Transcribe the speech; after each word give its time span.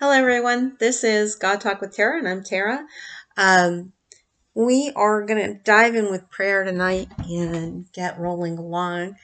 Hello, 0.00 0.12
everyone. 0.12 0.76
This 0.78 1.02
is 1.02 1.34
God 1.34 1.60
Talk 1.60 1.80
with 1.80 1.92
Tera, 1.92 2.18
and 2.20 2.28
I'm 2.28 2.44
Tera. 2.44 2.86
Um, 3.36 3.94
we 4.54 4.92
are 4.94 5.26
going 5.26 5.44
to 5.44 5.60
dive 5.60 5.96
in 5.96 6.08
with 6.08 6.30
prayer 6.30 6.62
tonight 6.62 7.08
and 7.28 7.84
get 7.92 8.16
rolling 8.16 8.58
along, 8.58 9.16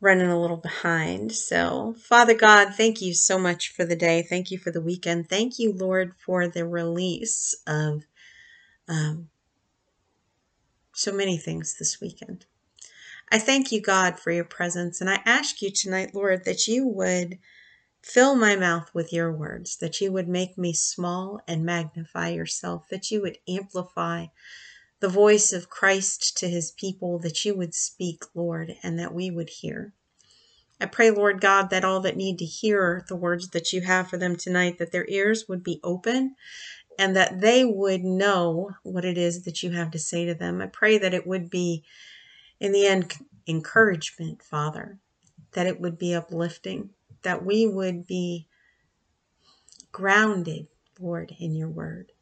running 0.00 0.26
a 0.26 0.40
little 0.40 0.56
behind. 0.56 1.30
So, 1.30 1.94
Father 2.02 2.34
God, 2.34 2.74
thank 2.74 3.00
you 3.00 3.14
so 3.14 3.38
much 3.38 3.68
for 3.68 3.84
the 3.84 3.94
day. 3.94 4.22
Thank 4.28 4.50
you 4.50 4.58
for 4.58 4.72
the 4.72 4.82
weekend. 4.82 5.28
Thank 5.28 5.60
you, 5.60 5.72
Lord, 5.72 6.14
for 6.18 6.48
the 6.48 6.66
release 6.66 7.54
of 7.64 8.02
um, 8.88 9.28
so 10.96 11.12
many 11.12 11.38
things 11.38 11.76
this 11.78 12.00
weekend. 12.00 12.46
I 13.30 13.38
thank 13.38 13.70
you, 13.70 13.80
God, 13.80 14.18
for 14.18 14.32
your 14.32 14.42
presence, 14.42 15.00
and 15.00 15.08
I 15.08 15.20
ask 15.24 15.62
you 15.62 15.70
tonight, 15.70 16.10
Lord, 16.12 16.44
that 16.44 16.66
you 16.66 16.88
would 16.88 17.38
Fill 18.04 18.34
my 18.36 18.54
mouth 18.54 18.90
with 18.92 19.14
your 19.14 19.32
words, 19.32 19.78
that 19.78 19.98
you 19.98 20.12
would 20.12 20.28
make 20.28 20.58
me 20.58 20.74
small 20.74 21.40
and 21.48 21.64
magnify 21.64 22.28
yourself, 22.28 22.86
that 22.90 23.10
you 23.10 23.22
would 23.22 23.38
amplify 23.48 24.26
the 25.00 25.08
voice 25.08 25.54
of 25.54 25.70
Christ 25.70 26.36
to 26.36 26.48
his 26.48 26.70
people, 26.70 27.18
that 27.20 27.46
you 27.46 27.56
would 27.56 27.74
speak, 27.74 28.24
Lord, 28.34 28.76
and 28.82 28.98
that 28.98 29.14
we 29.14 29.30
would 29.30 29.48
hear. 29.48 29.94
I 30.78 30.84
pray, 30.84 31.10
Lord 31.10 31.40
God, 31.40 31.70
that 31.70 31.82
all 31.82 32.00
that 32.00 32.16
need 32.16 32.38
to 32.40 32.44
hear 32.44 33.06
the 33.08 33.16
words 33.16 33.48
that 33.50 33.72
you 33.72 33.80
have 33.80 34.10
for 34.10 34.18
them 34.18 34.36
tonight, 34.36 34.76
that 34.78 34.92
their 34.92 35.06
ears 35.08 35.48
would 35.48 35.64
be 35.64 35.80
open 35.82 36.36
and 36.98 37.16
that 37.16 37.40
they 37.40 37.64
would 37.64 38.04
know 38.04 38.72
what 38.82 39.06
it 39.06 39.16
is 39.16 39.44
that 39.44 39.62
you 39.62 39.70
have 39.70 39.90
to 39.92 39.98
say 39.98 40.26
to 40.26 40.34
them. 40.34 40.60
I 40.60 40.66
pray 40.66 40.98
that 40.98 41.14
it 41.14 41.26
would 41.26 41.48
be, 41.48 41.84
in 42.60 42.72
the 42.72 42.86
end, 42.86 43.14
encouragement, 43.48 44.42
Father, 44.42 44.98
that 45.52 45.66
it 45.66 45.80
would 45.80 45.98
be 45.98 46.14
uplifting, 46.14 46.90
that 47.24 47.44
we 47.44 47.66
would 47.66 48.06
be 48.06 48.46
grounded, 49.92 50.68
Lord, 51.00 51.34
in 51.38 51.54
your 51.54 51.68
word, 51.68 52.12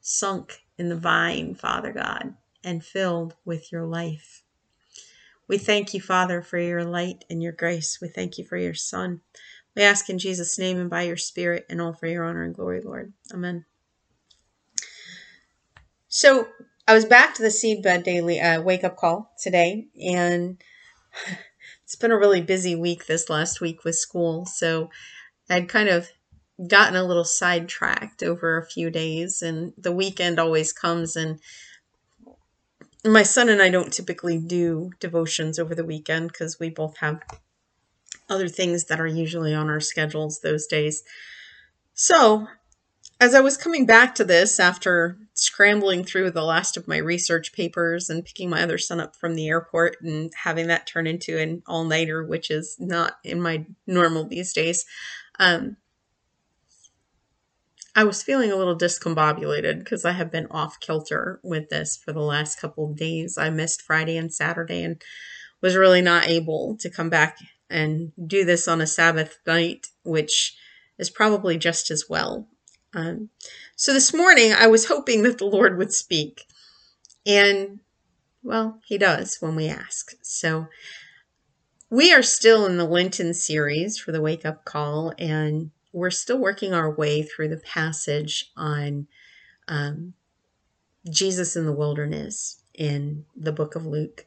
sunk 0.00 0.60
in 0.78 0.88
the 0.88 0.96
vine, 0.96 1.54
Father 1.54 1.92
God, 1.92 2.34
and 2.62 2.84
filled 2.84 3.34
with 3.44 3.72
your 3.72 3.84
life. 3.84 4.42
We 5.48 5.58
thank 5.58 5.92
you, 5.94 6.00
Father, 6.00 6.42
for 6.42 6.58
your 6.58 6.84
light 6.84 7.24
and 7.28 7.42
your 7.42 7.52
grace. 7.52 7.98
We 8.00 8.08
thank 8.08 8.38
you 8.38 8.44
for 8.44 8.56
your 8.56 8.74
Son. 8.74 9.20
We 9.74 9.82
ask 9.82 10.08
in 10.08 10.18
Jesus' 10.18 10.58
name 10.58 10.78
and 10.78 10.88
by 10.90 11.02
your 11.02 11.16
Spirit 11.16 11.66
and 11.68 11.80
all 11.80 11.92
for 11.92 12.06
your 12.06 12.24
honor 12.24 12.44
and 12.44 12.54
glory, 12.54 12.80
Lord. 12.80 13.12
Amen. 13.32 13.64
So 16.08 16.48
I 16.86 16.94
was 16.94 17.04
back 17.04 17.34
to 17.34 17.42
the 17.42 17.48
seedbed 17.48 18.04
daily 18.04 18.40
uh, 18.40 18.62
wake 18.62 18.84
up 18.84 18.96
call 18.96 19.32
today, 19.40 19.88
and 20.00 20.60
it's 21.90 21.96
been 21.96 22.12
a 22.12 22.18
really 22.18 22.40
busy 22.40 22.76
week 22.76 23.06
this 23.06 23.28
last 23.28 23.60
week 23.60 23.82
with 23.82 23.96
school. 23.96 24.46
So 24.46 24.90
I'd 25.50 25.68
kind 25.68 25.88
of 25.88 26.08
gotten 26.64 26.94
a 26.94 27.02
little 27.02 27.24
sidetracked 27.24 28.22
over 28.22 28.56
a 28.56 28.64
few 28.64 28.90
days, 28.90 29.42
and 29.42 29.72
the 29.76 29.90
weekend 29.90 30.38
always 30.38 30.72
comes 30.72 31.16
and 31.16 31.40
my 33.04 33.24
son 33.24 33.48
and 33.48 33.60
I 33.60 33.70
don't 33.70 33.92
typically 33.92 34.38
do 34.38 34.92
devotions 35.00 35.58
over 35.58 35.74
the 35.74 35.84
weekend 35.84 36.28
because 36.28 36.60
we 36.60 36.70
both 36.70 36.98
have 36.98 37.22
other 38.28 38.46
things 38.46 38.84
that 38.84 39.00
are 39.00 39.06
usually 39.08 39.52
on 39.52 39.68
our 39.68 39.80
schedules 39.80 40.42
those 40.42 40.68
days. 40.68 41.02
So, 41.92 42.46
as 43.20 43.34
I 43.34 43.40
was 43.40 43.56
coming 43.56 43.84
back 43.84 44.14
to 44.14 44.24
this 44.24 44.60
after 44.60 45.18
scrambling 45.40 46.04
through 46.04 46.30
the 46.30 46.44
last 46.44 46.76
of 46.76 46.86
my 46.86 46.98
research 46.98 47.54
papers 47.54 48.10
and 48.10 48.26
picking 48.26 48.50
my 48.50 48.62
other 48.62 48.76
son 48.76 49.00
up 49.00 49.16
from 49.16 49.34
the 49.34 49.48
airport 49.48 49.96
and 50.02 50.30
having 50.42 50.66
that 50.66 50.86
turn 50.86 51.06
into 51.06 51.38
an 51.38 51.62
all 51.66 51.84
nighter, 51.84 52.22
which 52.22 52.50
is 52.50 52.76
not 52.78 53.14
in 53.24 53.40
my 53.40 53.64
normal 53.86 54.28
these 54.28 54.52
days. 54.52 54.84
Um, 55.38 55.78
I 57.96 58.04
was 58.04 58.22
feeling 58.22 58.52
a 58.52 58.56
little 58.56 58.76
discombobulated 58.76 59.78
because 59.78 60.04
I 60.04 60.12
have 60.12 60.30
been 60.30 60.46
off 60.50 60.78
kilter 60.78 61.40
with 61.42 61.70
this 61.70 61.96
for 61.96 62.12
the 62.12 62.20
last 62.20 62.60
couple 62.60 62.90
of 62.90 62.98
days. 62.98 63.38
I 63.38 63.48
missed 63.48 63.80
Friday 63.80 64.18
and 64.18 64.32
Saturday 64.32 64.82
and 64.82 65.00
was 65.62 65.74
really 65.74 66.02
not 66.02 66.28
able 66.28 66.76
to 66.80 66.90
come 66.90 67.08
back 67.08 67.38
and 67.70 68.12
do 68.26 68.44
this 68.44 68.68
on 68.68 68.82
a 68.82 68.86
Sabbath 68.86 69.38
night, 69.46 69.86
which 70.02 70.54
is 70.98 71.08
probably 71.08 71.56
just 71.56 71.90
as 71.90 72.04
well. 72.10 72.46
Um, 72.94 73.30
so 73.76 73.92
this 73.92 74.12
morning, 74.12 74.52
I 74.52 74.66
was 74.66 74.86
hoping 74.86 75.22
that 75.22 75.38
the 75.38 75.46
Lord 75.46 75.78
would 75.78 75.92
speak. 75.92 76.46
And, 77.24 77.80
well, 78.42 78.80
He 78.84 78.98
does 78.98 79.36
when 79.40 79.54
we 79.54 79.68
ask. 79.68 80.12
So 80.22 80.66
we 81.90 82.12
are 82.12 82.22
still 82.22 82.66
in 82.66 82.76
the 82.76 82.84
Lenten 82.84 83.34
series 83.34 83.98
for 83.98 84.12
the 84.12 84.22
Wake 84.22 84.46
Up 84.46 84.64
Call, 84.64 85.12
and 85.18 85.70
we're 85.92 86.10
still 86.10 86.38
working 86.38 86.72
our 86.72 86.90
way 86.90 87.22
through 87.22 87.48
the 87.48 87.56
passage 87.56 88.50
on 88.56 89.08
um, 89.66 90.14
Jesus 91.08 91.56
in 91.56 91.66
the 91.66 91.72
wilderness 91.72 92.62
in 92.74 93.24
the 93.36 93.52
book 93.52 93.74
of 93.74 93.86
Luke. 93.86 94.26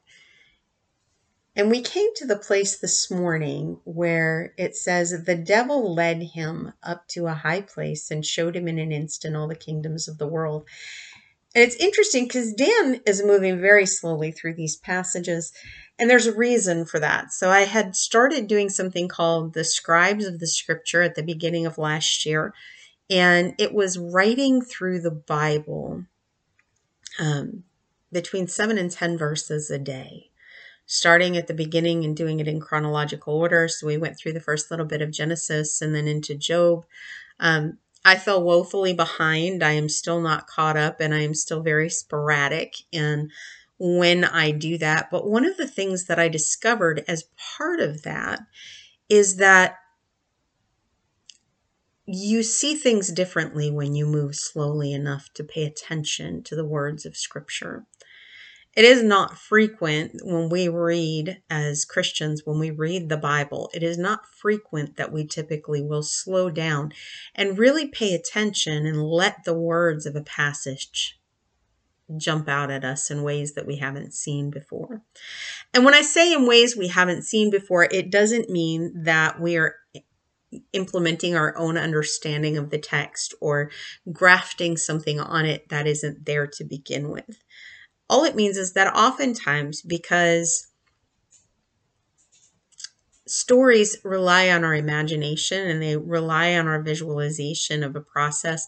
And 1.55 1.69
we 1.69 1.81
came 1.81 2.09
to 2.15 2.25
the 2.25 2.35
place 2.35 2.77
this 2.77 3.11
morning 3.11 3.79
where 3.83 4.53
it 4.57 4.75
says, 4.75 5.23
The 5.23 5.35
devil 5.35 5.93
led 5.93 6.23
him 6.23 6.73
up 6.81 7.07
to 7.09 7.27
a 7.27 7.33
high 7.33 7.61
place 7.61 8.09
and 8.09 8.25
showed 8.25 8.55
him 8.55 8.67
in 8.67 8.79
an 8.79 8.91
instant 8.91 9.35
all 9.35 9.47
the 9.47 9.55
kingdoms 9.55 10.07
of 10.07 10.17
the 10.17 10.27
world. 10.27 10.67
And 11.53 11.63
it's 11.63 11.75
interesting 11.75 12.23
because 12.23 12.53
Dan 12.53 13.01
is 13.05 13.23
moving 13.23 13.61
very 13.61 13.85
slowly 13.85 14.31
through 14.31 14.55
these 14.55 14.75
passages, 14.75 15.53
and 15.99 16.09
there's 16.09 16.25
a 16.25 16.35
reason 16.35 16.85
for 16.85 16.99
that. 16.99 17.31
So 17.31 17.51
I 17.51 17.61
had 17.61 17.95
started 17.95 18.47
doing 18.47 18.69
something 18.69 19.07
called 19.07 19.53
the 19.53 19.63
Scribes 19.63 20.25
of 20.25 20.39
the 20.39 20.47
Scripture 20.47 21.03
at 21.03 21.13
the 21.13 21.21
beginning 21.21 21.67
of 21.67 21.77
last 21.77 22.25
year, 22.25 22.55
and 23.11 23.53
it 23.59 23.75
was 23.75 23.99
writing 23.99 24.63
through 24.63 25.01
the 25.01 25.11
Bible 25.11 26.05
um, 27.19 27.63
between 28.11 28.47
seven 28.47 28.79
and 28.79 28.89
10 28.89 29.19
verses 29.19 29.69
a 29.69 29.77
day 29.77 30.31
starting 30.85 31.37
at 31.37 31.47
the 31.47 31.53
beginning 31.53 32.03
and 32.03 32.15
doing 32.15 32.39
it 32.39 32.47
in 32.47 32.59
chronological 32.59 33.35
order. 33.35 33.67
So 33.67 33.87
we 33.87 33.97
went 33.97 34.17
through 34.17 34.33
the 34.33 34.39
first 34.39 34.69
little 34.69 34.85
bit 34.85 35.01
of 35.01 35.11
Genesis 35.11 35.81
and 35.81 35.95
then 35.95 36.07
into 36.07 36.35
Job. 36.35 36.85
Um, 37.39 37.77
I 38.05 38.15
fell 38.15 38.43
woefully 38.43 38.93
behind. 38.93 39.63
I 39.63 39.71
am 39.71 39.87
still 39.87 40.19
not 40.19 40.47
caught 40.47 40.75
up 40.75 40.99
and 40.99 41.13
I 41.13 41.19
am 41.19 41.33
still 41.33 41.61
very 41.61 41.89
sporadic 41.89 42.75
in 42.91 43.29
when 43.79 44.23
I 44.23 44.51
do 44.51 44.77
that. 44.79 45.09
But 45.09 45.27
one 45.27 45.45
of 45.45 45.57
the 45.57 45.67
things 45.67 46.05
that 46.05 46.19
I 46.19 46.27
discovered 46.27 47.03
as 47.07 47.25
part 47.57 47.79
of 47.79 48.03
that 48.03 48.41
is 49.09 49.37
that 49.37 49.77
you 52.05 52.43
see 52.43 52.75
things 52.75 53.11
differently 53.11 53.71
when 53.71 53.95
you 53.95 54.05
move 54.05 54.35
slowly 54.35 54.91
enough 54.91 55.29
to 55.35 55.43
pay 55.43 55.63
attention 55.63 56.43
to 56.43 56.55
the 56.55 56.65
words 56.65 57.05
of 57.05 57.15
Scripture 57.15 57.85
it 58.75 58.85
is 58.85 59.03
not 59.03 59.37
frequent 59.37 60.13
when 60.23 60.49
we 60.49 60.67
read 60.67 61.41
as 61.49 61.85
Christians, 61.85 62.41
when 62.45 62.59
we 62.59 62.71
read 62.71 63.09
the 63.09 63.17
Bible, 63.17 63.69
it 63.73 63.83
is 63.83 63.97
not 63.97 64.27
frequent 64.27 64.97
that 64.97 65.11
we 65.11 65.25
typically 65.25 65.81
will 65.81 66.03
slow 66.03 66.49
down 66.49 66.91
and 67.35 67.57
really 67.57 67.87
pay 67.87 68.13
attention 68.15 68.85
and 68.85 69.03
let 69.03 69.43
the 69.43 69.53
words 69.53 70.05
of 70.05 70.15
a 70.15 70.23
passage 70.23 71.19
jump 72.17 72.49
out 72.49 72.71
at 72.71 72.83
us 72.83 73.09
in 73.09 73.23
ways 73.23 73.53
that 73.53 73.67
we 73.67 73.77
haven't 73.77 74.13
seen 74.13 74.49
before. 74.49 75.01
And 75.73 75.85
when 75.85 75.93
I 75.93 76.01
say 76.01 76.33
in 76.33 76.47
ways 76.47 76.75
we 76.75 76.87
haven't 76.87 77.23
seen 77.23 77.49
before, 77.49 77.83
it 77.85 78.11
doesn't 78.11 78.49
mean 78.49 79.03
that 79.03 79.39
we 79.39 79.57
are 79.57 79.75
implementing 80.71 81.35
our 81.35 81.57
own 81.57 81.77
understanding 81.77 82.57
of 82.57 82.69
the 82.69 82.77
text 82.77 83.33
or 83.41 83.71
grafting 84.11 84.77
something 84.77 85.19
on 85.19 85.45
it 85.45 85.69
that 85.69 85.87
isn't 85.87 86.25
there 86.25 86.47
to 86.47 86.63
begin 86.63 87.09
with. 87.09 87.43
All 88.13 88.25
it 88.25 88.35
means 88.35 88.57
is 88.57 88.73
that 88.73 88.95
oftentimes, 88.95 89.81
because 89.81 90.67
stories 93.25 93.97
rely 94.03 94.51
on 94.51 94.63
our 94.63 94.75
imagination 94.75 95.67
and 95.67 95.81
they 95.81 95.97
rely 95.97 96.53
on 96.53 96.67
our 96.67 96.79
visualization 96.83 97.83
of 97.83 97.95
a 97.95 98.01
process, 98.01 98.67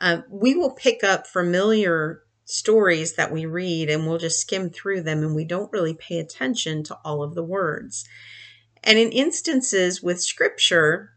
uh, 0.00 0.22
we 0.30 0.54
will 0.54 0.70
pick 0.70 1.04
up 1.04 1.26
familiar 1.26 2.22
stories 2.46 3.16
that 3.16 3.30
we 3.30 3.44
read 3.44 3.90
and 3.90 4.06
we'll 4.06 4.16
just 4.16 4.40
skim 4.40 4.70
through 4.70 5.02
them 5.02 5.22
and 5.22 5.34
we 5.34 5.44
don't 5.44 5.70
really 5.70 5.92
pay 5.92 6.18
attention 6.18 6.82
to 6.84 6.96
all 7.04 7.22
of 7.22 7.34
the 7.34 7.44
words. 7.44 8.08
And 8.82 8.98
in 8.98 9.12
instances 9.12 10.02
with 10.02 10.22
scripture, 10.22 11.10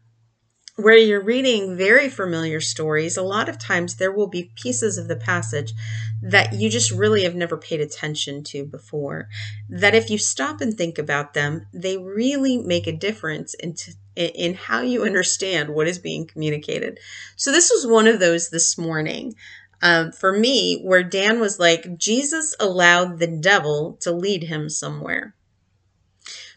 where 0.82 0.96
you're 0.96 1.22
reading 1.22 1.76
very 1.76 2.08
familiar 2.08 2.60
stories, 2.60 3.16
a 3.16 3.22
lot 3.22 3.48
of 3.48 3.58
times 3.58 3.96
there 3.96 4.12
will 4.12 4.26
be 4.26 4.52
pieces 4.56 4.98
of 4.98 5.08
the 5.08 5.16
passage 5.16 5.72
that 6.20 6.52
you 6.52 6.68
just 6.68 6.90
really 6.90 7.22
have 7.22 7.34
never 7.34 7.56
paid 7.56 7.80
attention 7.80 8.44
to 8.44 8.64
before. 8.64 9.28
That 9.68 9.94
if 9.94 10.10
you 10.10 10.18
stop 10.18 10.60
and 10.60 10.76
think 10.76 10.98
about 10.98 11.34
them, 11.34 11.66
they 11.72 11.96
really 11.96 12.58
make 12.58 12.86
a 12.86 12.96
difference 12.96 13.54
in, 13.54 13.74
t- 13.74 13.92
in 14.16 14.54
how 14.54 14.82
you 14.82 15.04
understand 15.04 15.70
what 15.70 15.88
is 15.88 15.98
being 15.98 16.26
communicated. 16.26 16.98
So, 17.36 17.50
this 17.50 17.70
was 17.70 17.86
one 17.86 18.06
of 18.06 18.20
those 18.20 18.50
this 18.50 18.76
morning. 18.76 19.34
Um, 19.80 20.12
for 20.12 20.32
me, 20.32 20.80
where 20.84 21.02
Dan 21.02 21.40
was 21.40 21.58
like, 21.58 21.98
Jesus 21.98 22.54
allowed 22.60 23.18
the 23.18 23.26
devil 23.26 23.98
to 24.02 24.12
lead 24.12 24.44
him 24.44 24.68
somewhere. 24.68 25.34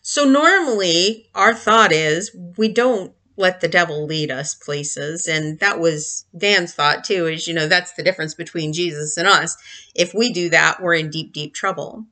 So, 0.03 0.25
normally, 0.25 1.27
our 1.33 1.55
thought 1.55 1.91
is 1.91 2.35
we 2.57 2.67
don't 2.67 3.14
let 3.37 3.61
the 3.61 3.67
devil 3.67 4.05
lead 4.05 4.31
us 4.31 4.55
places. 4.55 5.27
And 5.27 5.59
that 5.59 5.79
was 5.79 6.25
Dan's 6.37 6.73
thought 6.73 7.03
too, 7.03 7.27
is, 7.27 7.47
you 7.47 7.53
know, 7.53 7.67
that's 7.67 7.93
the 7.93 8.03
difference 8.03 8.33
between 8.33 8.73
Jesus 8.73 9.17
and 9.17 9.27
us. 9.27 9.57
If 9.93 10.13
we 10.13 10.31
do 10.31 10.49
that, 10.49 10.81
we're 10.81 10.95
in 10.95 11.09
deep, 11.09 11.33
deep 11.33 11.53
trouble. 11.53 12.05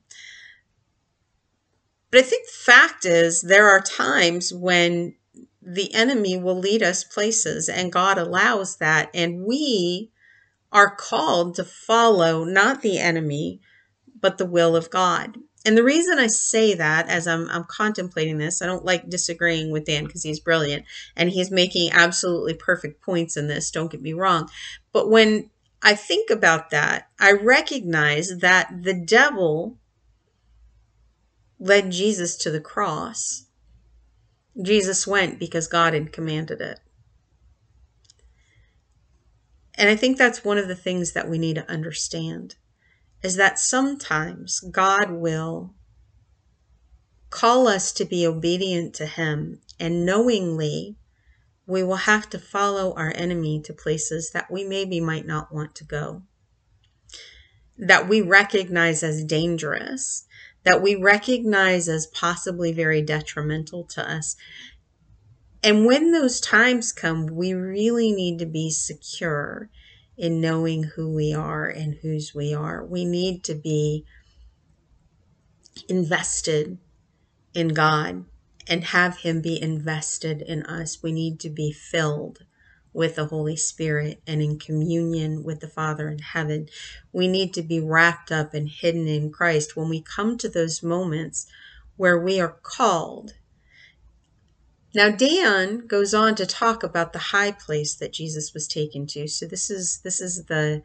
But 2.10 2.20
I 2.20 2.22
think 2.22 2.46
the 2.46 2.72
fact 2.72 3.04
is, 3.04 3.40
there 3.40 3.68
are 3.68 3.80
times 3.80 4.52
when 4.52 5.16
the 5.60 5.92
enemy 5.94 6.36
will 6.36 6.58
lead 6.58 6.82
us 6.82 7.02
places, 7.02 7.68
and 7.68 7.90
God 7.90 8.18
allows 8.18 8.76
that. 8.76 9.10
And 9.14 9.44
we 9.44 10.12
are 10.70 10.94
called 10.94 11.54
to 11.56 11.64
follow 11.64 12.44
not 12.44 12.82
the 12.82 12.98
enemy, 12.98 13.60
but 14.20 14.38
the 14.38 14.46
will 14.46 14.76
of 14.76 14.90
God. 14.90 15.38
And 15.64 15.78
the 15.78 15.82
reason 15.84 16.18
I 16.18 16.26
say 16.26 16.74
that 16.74 17.08
as 17.08 17.26
I'm, 17.26 17.48
I'm 17.48 17.64
contemplating 17.64 18.36
this, 18.36 18.60
I 18.60 18.66
don't 18.66 18.84
like 18.84 19.08
disagreeing 19.08 19.70
with 19.70 19.86
Dan 19.86 20.04
because 20.04 20.22
he's 20.22 20.40
brilliant 20.40 20.84
and 21.16 21.30
he's 21.30 21.50
making 21.50 21.90
absolutely 21.92 22.54
perfect 22.54 23.00
points 23.00 23.36
in 23.36 23.48
this. 23.48 23.70
Don't 23.70 23.90
get 23.90 24.02
me 24.02 24.12
wrong. 24.12 24.50
But 24.92 25.08
when 25.08 25.48
I 25.82 25.94
think 25.94 26.28
about 26.28 26.70
that, 26.70 27.08
I 27.18 27.32
recognize 27.32 28.38
that 28.40 28.82
the 28.82 28.92
devil 28.92 29.78
led 31.58 31.90
Jesus 31.90 32.36
to 32.36 32.50
the 32.50 32.60
cross. 32.60 33.46
Jesus 34.60 35.06
went 35.06 35.38
because 35.38 35.66
God 35.66 35.94
had 35.94 36.12
commanded 36.12 36.60
it. 36.60 36.80
And 39.76 39.88
I 39.88 39.96
think 39.96 40.18
that's 40.18 40.44
one 40.44 40.58
of 40.58 40.68
the 40.68 40.76
things 40.76 41.12
that 41.12 41.28
we 41.28 41.38
need 41.38 41.54
to 41.54 41.70
understand 41.70 42.56
is 43.24 43.36
that 43.36 43.58
sometimes 43.58 44.60
God 44.60 45.10
will 45.10 45.72
call 47.30 47.66
us 47.66 47.90
to 47.92 48.04
be 48.04 48.26
obedient 48.26 48.94
to 48.94 49.06
Him, 49.06 49.60
and 49.80 50.04
knowingly, 50.04 50.96
we 51.66 51.82
will 51.82 51.96
have 51.96 52.28
to 52.30 52.38
follow 52.38 52.92
our 52.94 53.12
enemy 53.16 53.62
to 53.62 53.72
places 53.72 54.30
that 54.32 54.50
we 54.50 54.62
maybe 54.62 55.00
might 55.00 55.26
not 55.26 55.52
want 55.52 55.74
to 55.76 55.84
go, 55.84 56.22
that 57.78 58.06
we 58.06 58.20
recognize 58.20 59.02
as 59.02 59.24
dangerous, 59.24 60.26
that 60.64 60.82
we 60.82 60.94
recognize 60.94 61.88
as 61.88 62.06
possibly 62.06 62.72
very 62.72 63.00
detrimental 63.00 63.84
to 63.84 64.06
us. 64.06 64.36
And 65.62 65.86
when 65.86 66.12
those 66.12 66.40
times 66.40 66.92
come, 66.92 67.26
we 67.28 67.54
really 67.54 68.12
need 68.12 68.38
to 68.40 68.46
be 68.46 68.70
secure 68.70 69.70
in 70.16 70.40
knowing 70.40 70.84
who 70.84 71.12
we 71.12 71.34
are 71.34 71.68
and 71.68 71.94
whose 72.02 72.34
we 72.34 72.54
are. 72.54 72.84
We 72.84 73.04
need 73.04 73.42
to 73.44 73.54
be 73.54 74.04
invested 75.88 76.78
in 77.52 77.68
God 77.68 78.24
and 78.66 78.84
have 78.84 79.18
Him 79.18 79.40
be 79.40 79.60
invested 79.60 80.42
in 80.42 80.62
us. 80.64 81.02
We 81.02 81.12
need 81.12 81.40
to 81.40 81.50
be 81.50 81.72
filled 81.72 82.44
with 82.92 83.16
the 83.16 83.26
Holy 83.26 83.56
Spirit 83.56 84.22
and 84.26 84.40
in 84.40 84.58
communion 84.58 85.42
with 85.42 85.60
the 85.60 85.68
Father 85.68 86.08
in 86.08 86.20
heaven. 86.20 86.68
We 87.12 87.26
need 87.26 87.52
to 87.54 87.62
be 87.62 87.80
wrapped 87.80 88.30
up 88.30 88.54
and 88.54 88.68
hidden 88.68 89.08
in 89.08 89.32
Christ. 89.32 89.76
When 89.76 89.88
we 89.88 90.00
come 90.00 90.38
to 90.38 90.48
those 90.48 90.82
moments 90.82 91.46
where 91.96 92.18
we 92.18 92.40
are 92.40 92.56
called 92.62 93.34
now 94.94 95.10
Dan 95.10 95.86
goes 95.86 96.14
on 96.14 96.34
to 96.36 96.46
talk 96.46 96.82
about 96.82 97.12
the 97.12 97.18
high 97.18 97.52
place 97.52 97.94
that 97.96 98.12
Jesus 98.12 98.54
was 98.54 98.68
taken 98.68 99.06
to. 99.08 99.26
So 99.26 99.46
this 99.46 99.70
is 99.70 100.00
this 100.04 100.20
is 100.20 100.44
the 100.44 100.82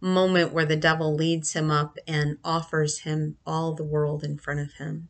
moment 0.00 0.52
where 0.52 0.66
the 0.66 0.76
devil 0.76 1.14
leads 1.14 1.52
him 1.52 1.70
up 1.70 1.96
and 2.08 2.36
offers 2.44 3.00
him 3.00 3.36
all 3.46 3.72
the 3.72 3.84
world 3.84 4.24
in 4.24 4.36
front 4.36 4.60
of 4.60 4.72
him. 4.74 5.08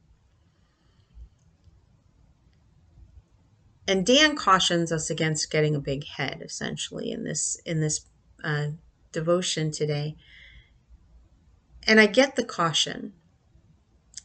And 3.88 4.06
Dan 4.06 4.36
cautions 4.36 4.92
us 4.92 5.10
against 5.10 5.50
getting 5.50 5.74
a 5.74 5.80
big 5.80 6.06
head, 6.06 6.40
essentially, 6.44 7.10
in 7.10 7.24
this 7.24 7.60
in 7.64 7.80
this 7.80 8.06
uh, 8.44 8.68
devotion 9.10 9.70
today. 9.70 10.16
And 11.86 11.98
I 11.98 12.06
get 12.06 12.36
the 12.36 12.44
caution, 12.44 13.12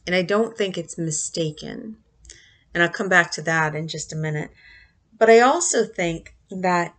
and 0.06 0.14
I 0.14 0.22
don't 0.22 0.56
think 0.56 0.78
it's 0.78 0.96
mistaken. 0.96 1.96
And 2.74 2.82
I'll 2.82 2.88
come 2.88 3.08
back 3.08 3.30
to 3.32 3.42
that 3.42 3.74
in 3.74 3.88
just 3.88 4.12
a 4.12 4.16
minute. 4.16 4.50
But 5.16 5.30
I 5.30 5.40
also 5.40 5.84
think 5.84 6.34
that 6.50 6.94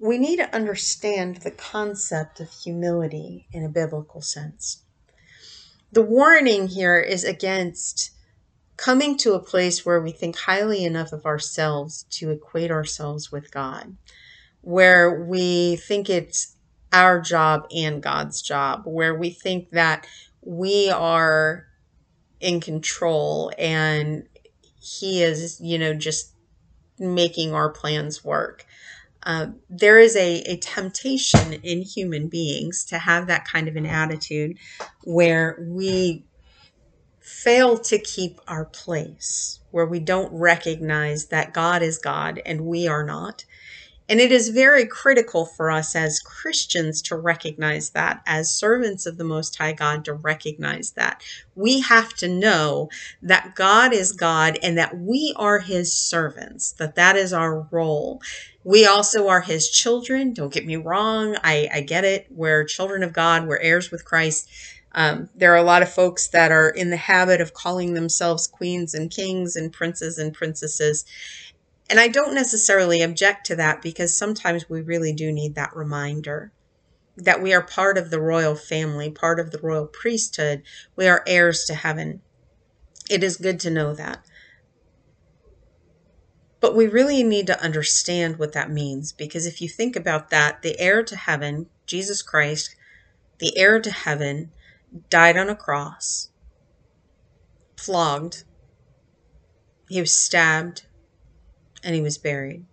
we 0.00 0.18
need 0.18 0.36
to 0.36 0.54
understand 0.54 1.38
the 1.38 1.50
concept 1.50 2.40
of 2.40 2.50
humility 2.50 3.46
in 3.52 3.64
a 3.64 3.68
biblical 3.68 4.20
sense. 4.20 4.82
The 5.92 6.02
warning 6.02 6.68
here 6.68 6.98
is 6.98 7.24
against 7.24 8.10
coming 8.76 9.16
to 9.18 9.34
a 9.34 9.42
place 9.42 9.86
where 9.86 10.00
we 10.00 10.10
think 10.10 10.36
highly 10.36 10.84
enough 10.84 11.12
of 11.12 11.24
ourselves 11.26 12.04
to 12.10 12.30
equate 12.30 12.70
ourselves 12.70 13.30
with 13.30 13.52
God, 13.52 13.96
where 14.62 15.22
we 15.24 15.76
think 15.76 16.10
it's 16.10 16.56
our 16.92 17.20
job 17.20 17.66
and 17.74 18.02
God's 18.02 18.42
job, 18.42 18.82
where 18.84 19.14
we 19.14 19.30
think 19.30 19.70
that 19.70 20.06
we 20.40 20.90
are 20.90 21.66
in 22.40 22.60
control 22.60 23.52
and 23.56 24.26
he 24.82 25.22
is, 25.22 25.60
you 25.60 25.78
know, 25.78 25.94
just 25.94 26.32
making 26.98 27.54
our 27.54 27.70
plans 27.70 28.24
work. 28.24 28.66
Uh, 29.24 29.46
there 29.70 30.00
is 30.00 30.16
a, 30.16 30.42
a 30.42 30.56
temptation 30.56 31.52
in 31.62 31.82
human 31.82 32.26
beings 32.28 32.84
to 32.84 32.98
have 32.98 33.28
that 33.28 33.46
kind 33.46 33.68
of 33.68 33.76
an 33.76 33.86
attitude 33.86 34.58
where 35.04 35.64
we 35.68 36.24
fail 37.20 37.78
to 37.78 37.98
keep 37.98 38.40
our 38.48 38.64
place, 38.64 39.60
where 39.70 39.86
we 39.86 40.00
don't 40.00 40.32
recognize 40.32 41.26
that 41.26 41.54
God 41.54 41.82
is 41.82 41.98
God 41.98 42.42
and 42.44 42.62
we 42.66 42.88
are 42.88 43.04
not, 43.04 43.44
and 44.12 44.20
it 44.20 44.30
is 44.30 44.50
very 44.50 44.84
critical 44.84 45.46
for 45.46 45.70
us 45.70 45.96
as 45.96 46.20
Christians 46.20 47.00
to 47.00 47.16
recognize 47.16 47.88
that, 47.92 48.20
as 48.26 48.54
servants 48.54 49.06
of 49.06 49.16
the 49.16 49.24
Most 49.24 49.56
High 49.56 49.72
God, 49.72 50.04
to 50.04 50.12
recognize 50.12 50.90
that. 50.90 51.22
We 51.54 51.80
have 51.80 52.12
to 52.16 52.28
know 52.28 52.90
that 53.22 53.54
God 53.54 53.94
is 53.94 54.12
God 54.12 54.58
and 54.62 54.76
that 54.76 54.98
we 54.98 55.32
are 55.38 55.60
His 55.60 55.96
servants, 55.96 56.72
that 56.72 56.94
that 56.96 57.16
is 57.16 57.32
our 57.32 57.66
role. 57.70 58.20
We 58.64 58.84
also 58.84 59.28
are 59.28 59.40
His 59.40 59.70
children. 59.70 60.34
Don't 60.34 60.52
get 60.52 60.66
me 60.66 60.76
wrong. 60.76 61.38
I, 61.42 61.70
I 61.72 61.80
get 61.80 62.04
it. 62.04 62.26
We're 62.28 62.64
children 62.64 63.02
of 63.02 63.14
God, 63.14 63.48
we're 63.48 63.60
heirs 63.60 63.90
with 63.90 64.04
Christ. 64.04 64.46
Um, 64.94 65.30
there 65.34 65.54
are 65.54 65.56
a 65.56 65.62
lot 65.62 65.80
of 65.80 65.90
folks 65.90 66.28
that 66.28 66.52
are 66.52 66.68
in 66.68 66.90
the 66.90 66.98
habit 66.98 67.40
of 67.40 67.54
calling 67.54 67.94
themselves 67.94 68.46
queens 68.46 68.92
and 68.92 69.10
kings 69.10 69.56
and 69.56 69.72
princes 69.72 70.18
and 70.18 70.34
princesses. 70.34 71.06
And 71.92 72.00
I 72.00 72.08
don't 72.08 72.34
necessarily 72.34 73.02
object 73.02 73.44
to 73.48 73.56
that 73.56 73.82
because 73.82 74.16
sometimes 74.16 74.66
we 74.66 74.80
really 74.80 75.12
do 75.12 75.30
need 75.30 75.56
that 75.56 75.76
reminder 75.76 76.50
that 77.18 77.42
we 77.42 77.52
are 77.52 77.60
part 77.60 77.98
of 77.98 78.08
the 78.08 78.18
royal 78.18 78.54
family, 78.54 79.10
part 79.10 79.38
of 79.38 79.50
the 79.50 79.58
royal 79.58 79.88
priesthood. 79.88 80.62
We 80.96 81.06
are 81.06 81.22
heirs 81.26 81.66
to 81.66 81.74
heaven. 81.74 82.22
It 83.10 83.22
is 83.22 83.36
good 83.36 83.60
to 83.60 83.70
know 83.70 83.94
that. 83.94 84.24
But 86.60 86.74
we 86.74 86.86
really 86.86 87.22
need 87.22 87.46
to 87.48 87.62
understand 87.62 88.38
what 88.38 88.54
that 88.54 88.70
means 88.70 89.12
because 89.12 89.44
if 89.44 89.60
you 89.60 89.68
think 89.68 89.94
about 89.94 90.30
that, 90.30 90.62
the 90.62 90.80
heir 90.80 91.02
to 91.02 91.14
heaven, 91.14 91.66
Jesus 91.84 92.22
Christ, 92.22 92.74
the 93.38 93.54
heir 93.58 93.82
to 93.82 93.90
heaven, 93.90 94.50
died 95.10 95.36
on 95.36 95.50
a 95.50 95.54
cross, 95.54 96.30
flogged, 97.76 98.44
he 99.90 100.00
was 100.00 100.14
stabbed, 100.14 100.86
and 101.82 101.94
he 101.94 102.00
was 102.00 102.18
buried. 102.18 102.64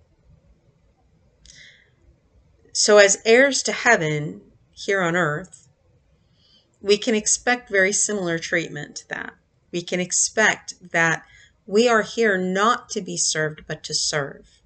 So, 2.73 2.97
as 2.97 3.17
heirs 3.25 3.63
to 3.63 3.71
heaven 3.71 4.41
here 4.71 5.01
on 5.01 5.15
earth, 5.15 5.67
we 6.81 6.97
can 6.97 7.15
expect 7.15 7.69
very 7.69 7.91
similar 7.91 8.39
treatment 8.39 8.95
to 8.97 9.09
that. 9.09 9.33
We 9.71 9.81
can 9.81 9.99
expect 9.99 10.75
that 10.91 11.23
we 11.65 11.87
are 11.87 12.03
here 12.03 12.37
not 12.37 12.89
to 12.91 13.01
be 13.01 13.17
served, 13.17 13.65
but 13.67 13.83
to 13.83 13.93
serve. 13.93 14.61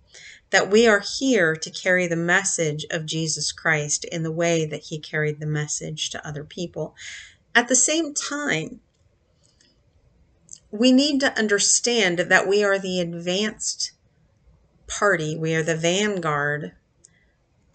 That 0.52 0.70
we 0.70 0.86
are 0.86 1.00
here 1.00 1.56
to 1.56 1.72
carry 1.72 2.06
the 2.06 2.16
message 2.16 2.86
of 2.92 3.08
Jesus 3.08 3.52
Christ 3.52 4.06
in 4.06 4.22
the 4.22 4.32
way 4.32 4.66
that 4.66 4.84
he 4.84 5.00
carried 5.00 5.40
the 5.40 5.48
message 5.48 6.12
to 6.12 6.28
other 6.28 6.44
people. 6.44 6.96
At 7.56 7.68
the 7.68 7.76
same 7.76 8.14
time, 8.14 8.80
we 10.70 10.92
need 10.92 11.20
to 11.22 11.38
understand 11.38 12.20
that 12.20 12.48
we 12.48 12.64
are 12.64 12.78
the 12.78 13.00
advanced 13.00 13.93
party. 14.88 15.38
We 15.38 15.56
are 15.56 15.64
the 15.64 15.76
vanguard 15.76 16.74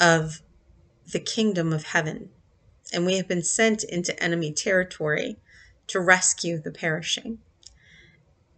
of 0.00 0.42
the 1.10 1.20
kingdom 1.20 1.72
of 1.72 1.84
heaven. 1.84 2.30
And 2.92 3.04
we 3.04 3.16
have 3.16 3.28
been 3.28 3.42
sent 3.42 3.84
into 3.84 4.20
enemy 4.22 4.52
territory 4.52 5.36
to 5.88 6.00
rescue 6.00 6.58
the 6.58 6.70
perishing. 6.70 7.38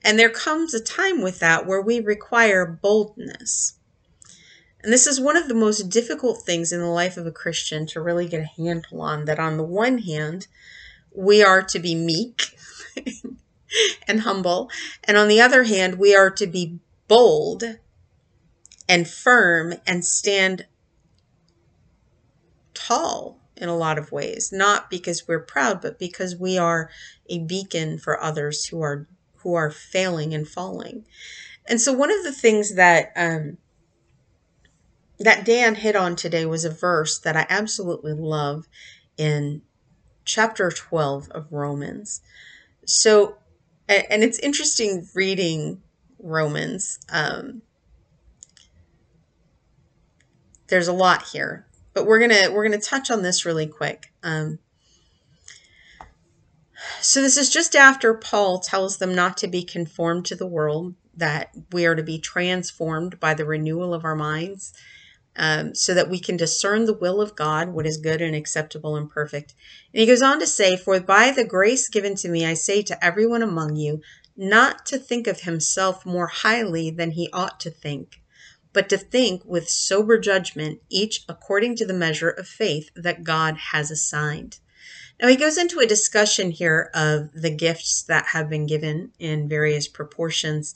And 0.02 0.18
there 0.18 0.30
comes 0.30 0.72
a 0.72 0.80
time 0.80 1.20
with 1.20 1.40
that 1.40 1.66
where 1.66 1.80
we 1.80 2.00
require 2.00 2.66
boldness. 2.66 3.74
And 4.82 4.92
this 4.92 5.06
is 5.06 5.20
one 5.20 5.36
of 5.36 5.48
the 5.48 5.54
most 5.54 5.90
difficult 5.90 6.42
things 6.42 6.72
in 6.72 6.80
the 6.80 6.86
life 6.86 7.16
of 7.16 7.26
a 7.26 7.32
Christian 7.32 7.86
to 7.86 8.00
really 8.00 8.26
get 8.26 8.40
a 8.40 8.62
handle 8.62 9.02
on. 9.02 9.26
That 9.26 9.38
on 9.38 9.56
the 9.56 9.64
one 9.64 9.98
hand, 9.98 10.46
we 11.14 11.42
are 11.42 11.62
to 11.62 11.78
be 11.78 11.94
meek 11.94 12.56
and 14.08 14.20
humble. 14.20 14.70
And 15.04 15.16
on 15.16 15.28
the 15.28 15.40
other 15.40 15.64
hand, 15.64 15.98
we 15.98 16.14
are 16.16 16.30
to 16.30 16.46
be 16.46 16.78
bold 17.08 17.64
and 18.90 19.08
firm 19.08 19.72
and 19.86 20.04
stand 20.04 20.66
tall 22.74 23.38
in 23.56 23.68
a 23.68 23.76
lot 23.76 23.98
of 23.98 24.10
ways 24.10 24.50
not 24.52 24.90
because 24.90 25.28
we're 25.28 25.38
proud 25.38 25.80
but 25.80 25.98
because 25.98 26.34
we 26.36 26.58
are 26.58 26.90
a 27.28 27.38
beacon 27.38 27.98
for 27.98 28.20
others 28.20 28.66
who 28.66 28.82
are 28.82 29.06
who 29.36 29.54
are 29.54 29.70
failing 29.70 30.34
and 30.34 30.48
falling 30.48 31.04
and 31.66 31.80
so 31.80 31.92
one 31.92 32.10
of 32.10 32.24
the 32.24 32.32
things 32.32 32.74
that 32.74 33.12
um, 33.14 33.58
that 35.20 35.44
Dan 35.44 35.74
hit 35.74 35.94
on 35.94 36.16
today 36.16 36.46
was 36.46 36.64
a 36.64 36.70
verse 36.70 37.18
that 37.18 37.36
I 37.36 37.46
absolutely 37.48 38.14
love 38.14 38.66
in 39.18 39.62
chapter 40.24 40.70
12 40.70 41.28
of 41.30 41.52
Romans. 41.52 42.22
So, 42.86 43.36
and 43.86 44.24
it's 44.24 44.38
interesting 44.38 45.06
reading 45.14 45.82
Romans. 46.18 46.98
Um, 47.12 47.62
there's 50.70 50.88
a 50.88 50.92
lot 50.92 51.28
here, 51.28 51.66
but 51.92 52.06
we're 52.06 52.20
gonna 52.20 52.50
we're 52.52 52.64
gonna 52.64 52.80
touch 52.80 53.10
on 53.10 53.22
this 53.22 53.44
really 53.44 53.66
quick. 53.66 54.12
Um, 54.22 54.58
so 57.00 57.20
this 57.20 57.36
is 57.36 57.50
just 57.50 57.76
after 57.76 58.14
Paul 58.14 58.60
tells 58.60 58.96
them 58.96 59.14
not 59.14 59.36
to 59.38 59.48
be 59.48 59.62
conformed 59.62 60.24
to 60.26 60.34
the 60.34 60.46
world, 60.46 60.94
that 61.14 61.50
we 61.72 61.86
are 61.86 61.94
to 61.94 62.02
be 62.02 62.18
transformed 62.18 63.20
by 63.20 63.34
the 63.34 63.44
renewal 63.44 63.92
of 63.92 64.04
our 64.04 64.16
minds 64.16 64.72
um, 65.36 65.74
so 65.74 65.94
that 65.94 66.10
we 66.10 66.18
can 66.18 66.36
discern 66.36 66.84
the 66.84 66.94
will 66.94 67.20
of 67.20 67.36
God, 67.36 67.68
what 67.70 67.86
is 67.86 67.96
good 67.96 68.20
and 68.20 68.34
acceptable 68.34 68.96
and 68.96 69.10
perfect. 69.10 69.54
And 69.92 70.00
he 70.00 70.06
goes 70.06 70.22
on 70.22 70.40
to 70.40 70.46
say, 70.46 70.76
For 70.76 70.98
by 71.00 71.30
the 71.30 71.44
grace 71.44 71.88
given 71.88 72.14
to 72.16 72.28
me, 72.28 72.44
I 72.44 72.54
say 72.54 72.82
to 72.82 73.04
everyone 73.04 73.42
among 73.42 73.76
you, 73.76 74.00
not 74.36 74.86
to 74.86 74.98
think 74.98 75.26
of 75.26 75.42
himself 75.42 76.06
more 76.06 76.28
highly 76.28 76.90
than 76.90 77.12
he 77.12 77.28
ought 77.32 77.60
to 77.60 77.70
think, 77.70 78.19
but 78.72 78.88
to 78.88 78.98
think 78.98 79.42
with 79.44 79.68
sober 79.68 80.18
judgment, 80.18 80.80
each 80.88 81.24
according 81.28 81.76
to 81.76 81.86
the 81.86 81.94
measure 81.94 82.30
of 82.30 82.46
faith 82.46 82.90
that 82.94 83.24
God 83.24 83.56
has 83.72 83.90
assigned. 83.90 84.58
Now, 85.20 85.28
he 85.28 85.36
goes 85.36 85.58
into 85.58 85.80
a 85.80 85.86
discussion 85.86 86.50
here 86.50 86.90
of 86.94 87.32
the 87.32 87.54
gifts 87.54 88.02
that 88.04 88.26
have 88.32 88.48
been 88.48 88.66
given 88.66 89.12
in 89.18 89.48
various 89.48 89.86
proportions 89.86 90.74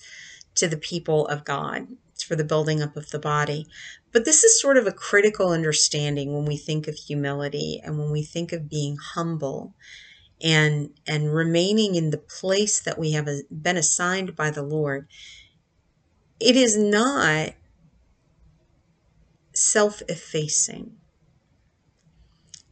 to 0.56 0.68
the 0.68 0.76
people 0.76 1.26
of 1.28 1.44
God. 1.44 1.88
It's 2.12 2.22
for 2.22 2.36
the 2.36 2.44
building 2.44 2.82
up 2.82 2.96
of 2.96 3.10
the 3.10 3.18
body. 3.18 3.66
But 4.12 4.24
this 4.24 4.44
is 4.44 4.60
sort 4.60 4.76
of 4.76 4.86
a 4.86 4.92
critical 4.92 5.50
understanding 5.50 6.34
when 6.34 6.44
we 6.44 6.56
think 6.56 6.86
of 6.86 6.94
humility 6.94 7.80
and 7.82 7.98
when 7.98 8.10
we 8.10 8.22
think 8.22 8.52
of 8.52 8.68
being 8.68 8.96
humble 9.14 9.74
and 10.42 10.90
and 11.06 11.34
remaining 11.34 11.94
in 11.94 12.10
the 12.10 12.18
place 12.18 12.80
that 12.80 12.98
we 12.98 13.12
have 13.12 13.28
been 13.50 13.76
assigned 13.76 14.36
by 14.36 14.50
the 14.50 14.62
Lord. 14.62 15.08
It 16.38 16.54
is 16.54 16.76
not 16.76 17.54
self-effacing. 19.54 20.96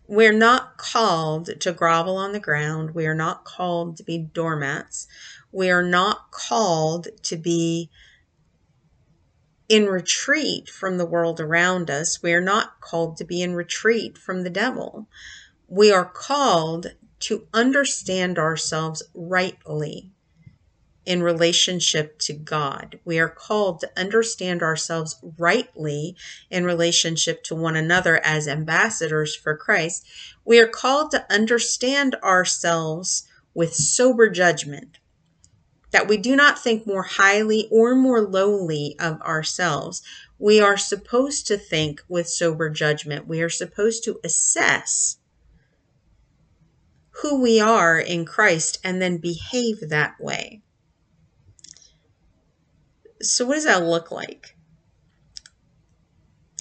We're 0.06 0.32
not 0.32 0.76
called 0.76 1.60
to 1.60 1.72
grovel 1.72 2.16
on 2.16 2.32
the 2.32 2.40
ground. 2.40 2.94
We 2.94 3.06
are 3.06 3.14
not 3.14 3.44
called 3.44 3.96
to 3.96 4.02
be 4.02 4.18
doormats. 4.18 5.06
We 5.50 5.70
are 5.70 5.82
not 5.82 6.30
called 6.30 7.08
to 7.22 7.36
be 7.36 7.88
in 9.68 9.86
retreat 9.86 10.68
from 10.68 10.98
the 10.98 11.06
world 11.06 11.40
around 11.40 11.88
us. 11.88 12.22
We 12.22 12.34
are 12.34 12.42
not 12.42 12.80
called 12.80 13.16
to 13.18 13.24
be 13.24 13.40
in 13.40 13.54
retreat 13.54 14.18
from 14.18 14.42
the 14.42 14.50
devil. 14.50 15.08
We 15.66 15.90
are 15.90 16.04
called 16.04 16.88
to 17.20 17.46
understand 17.54 18.38
ourselves 18.38 19.02
rightly 19.14 20.10
in 21.04 21.22
relationship 21.22 22.18
to 22.20 22.32
God. 22.32 23.00
We 23.04 23.18
are 23.18 23.28
called 23.28 23.80
to 23.80 23.90
understand 23.96 24.62
ourselves 24.62 25.18
rightly 25.38 26.16
in 26.50 26.64
relationship 26.64 27.42
to 27.44 27.54
one 27.54 27.76
another 27.76 28.24
as 28.24 28.46
ambassadors 28.46 29.34
for 29.34 29.56
Christ. 29.56 30.06
We 30.44 30.60
are 30.60 30.68
called 30.68 31.10
to 31.10 31.26
understand 31.32 32.14
ourselves 32.22 33.26
with 33.54 33.74
sober 33.74 34.30
judgment 34.30 34.98
that 35.92 36.08
we 36.08 36.16
do 36.16 36.34
not 36.34 36.58
think 36.58 36.86
more 36.86 37.02
highly 37.02 37.68
or 37.70 37.94
more 37.94 38.22
lowly 38.22 38.96
of 38.98 39.20
ourselves. 39.20 40.02
We 40.38 40.60
are 40.60 40.78
supposed 40.78 41.46
to 41.48 41.56
think 41.56 42.02
with 42.08 42.28
sober 42.28 42.70
judgment. 42.70 43.28
We 43.28 43.42
are 43.42 43.50
supposed 43.50 44.02
to 44.04 44.18
assess 44.24 45.18
who 47.22 47.40
we 47.40 47.60
are 47.60 47.98
in 47.98 48.24
Christ 48.24 48.78
and 48.82 49.00
then 49.00 49.18
behave 49.18 49.88
that 49.90 50.14
way. 50.18 50.62
So, 53.22 53.46
what 53.46 53.54
does 53.54 53.64
that 53.64 53.84
look 53.84 54.10
like? 54.10 54.56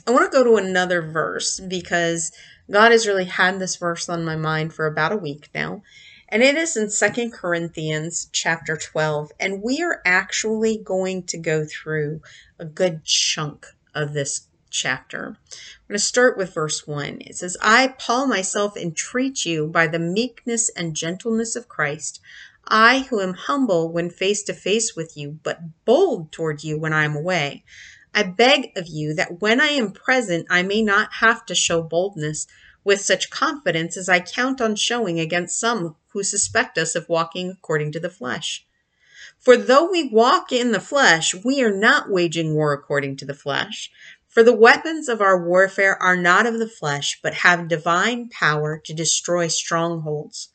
I 0.08 0.12
want 0.12 0.32
to 0.32 0.38
go 0.38 0.44
to 0.44 0.56
another 0.56 1.02
verse 1.02 1.60
because 1.60 2.32
God 2.70 2.92
has 2.92 3.08
really 3.08 3.26
had 3.26 3.60
this 3.60 3.76
verse 3.76 4.10
on 4.10 4.26
my 4.26 4.36
mind 4.36 4.74
for 4.74 4.88
about 4.88 5.12
a 5.12 5.18
week 5.18 5.50
now 5.54 5.84
and 6.32 6.42
it 6.42 6.56
is 6.56 6.78
in 6.78 6.90
Second 6.90 7.34
Corinthians 7.34 8.30
chapter 8.32 8.78
12. 8.78 9.32
And 9.38 9.62
we 9.62 9.84
are 9.84 10.02
actually 10.06 10.78
going 10.78 11.24
to 11.24 11.38
go 11.38 11.66
through 11.66 12.22
a 12.58 12.64
good 12.64 13.04
chunk 13.04 13.68
of 13.94 14.14
this 14.14 14.48
chapter. 14.70 15.38
I'm 15.52 15.88
going 15.90 15.98
to 15.98 16.00
start 16.00 16.38
with 16.38 16.54
verse 16.54 16.88
1. 16.88 17.18
It 17.22 17.36
says, 17.36 17.58
I, 17.62 17.96
Paul, 18.00 18.28
myself 18.28 18.78
entreat 18.78 19.44
you 19.44 19.68
by 19.68 19.88
the 19.88 20.00
meekness 20.00 20.70
and 20.70 20.96
gentleness 20.96 21.58
of 21.58 21.68
Christ, 21.68 22.22
I 22.68 23.00
who 23.10 23.22
am 23.22 23.34
humble 23.34 23.92
when 23.92 24.10
face 24.10 24.44
to 24.44 24.54
face 24.54 24.96
with 24.96 25.18
you, 25.18 25.40
but 25.44 25.86
bold 25.86 26.32
toward 26.32 26.64
you 26.64 26.80
when 26.80 26.94
I 26.94 27.04
am 27.04 27.16
away. 27.16 27.64
I 28.14 28.24
beg 28.24 28.72
of 28.76 28.88
you 28.88 29.14
that 29.16 29.42
when 29.42 29.60
I 29.62 29.70
am 29.70 29.92
present, 29.92 30.48
I 30.50 30.64
may 30.64 30.82
not 30.82 31.14
have 31.20 31.46
to 31.48 31.56
show 31.56 31.82
boldness 31.82 32.48
with 32.84 33.02
such 33.02 33.30
confidence 33.30 33.98
as 33.98 34.10
I 34.10 34.20
count 34.20 34.62
on 34.62 34.76
showing 34.76 35.20
against 35.20 35.60
some 35.60 35.96
who 36.10 36.24
suspect 36.24 36.78
us 36.78 36.96
of 36.96 37.10
walking 37.10 37.50
according 37.50 37.92
to 37.94 38.00
the 38.00 38.10
flesh. 38.10 38.66
For 39.40 39.58
though 39.58 39.90
we 39.90 40.08
walk 40.08 40.52
in 40.52 40.72
the 40.72 40.80
flesh, 40.80 41.34
we 41.34 41.64
are 41.64 41.76
not 41.76 42.12
waging 42.12 42.54
war 42.54 42.74
according 42.74 43.18
to 43.18 43.26
the 43.26 43.34
flesh. 43.34 43.92
For 44.28 44.44
the 44.44 44.56
weapons 44.56 45.10
of 45.10 45.20
our 45.20 45.44
warfare 45.44 46.02
are 46.02 46.16
not 46.16 46.46
of 46.46 46.60
the 46.60 46.70
flesh, 46.70 47.20
but 47.22 47.34
have 47.34 47.68
divine 47.68 48.30
power 48.30 48.78
to 48.86 48.94
destroy 48.94 49.48
strongholds. 49.48 50.50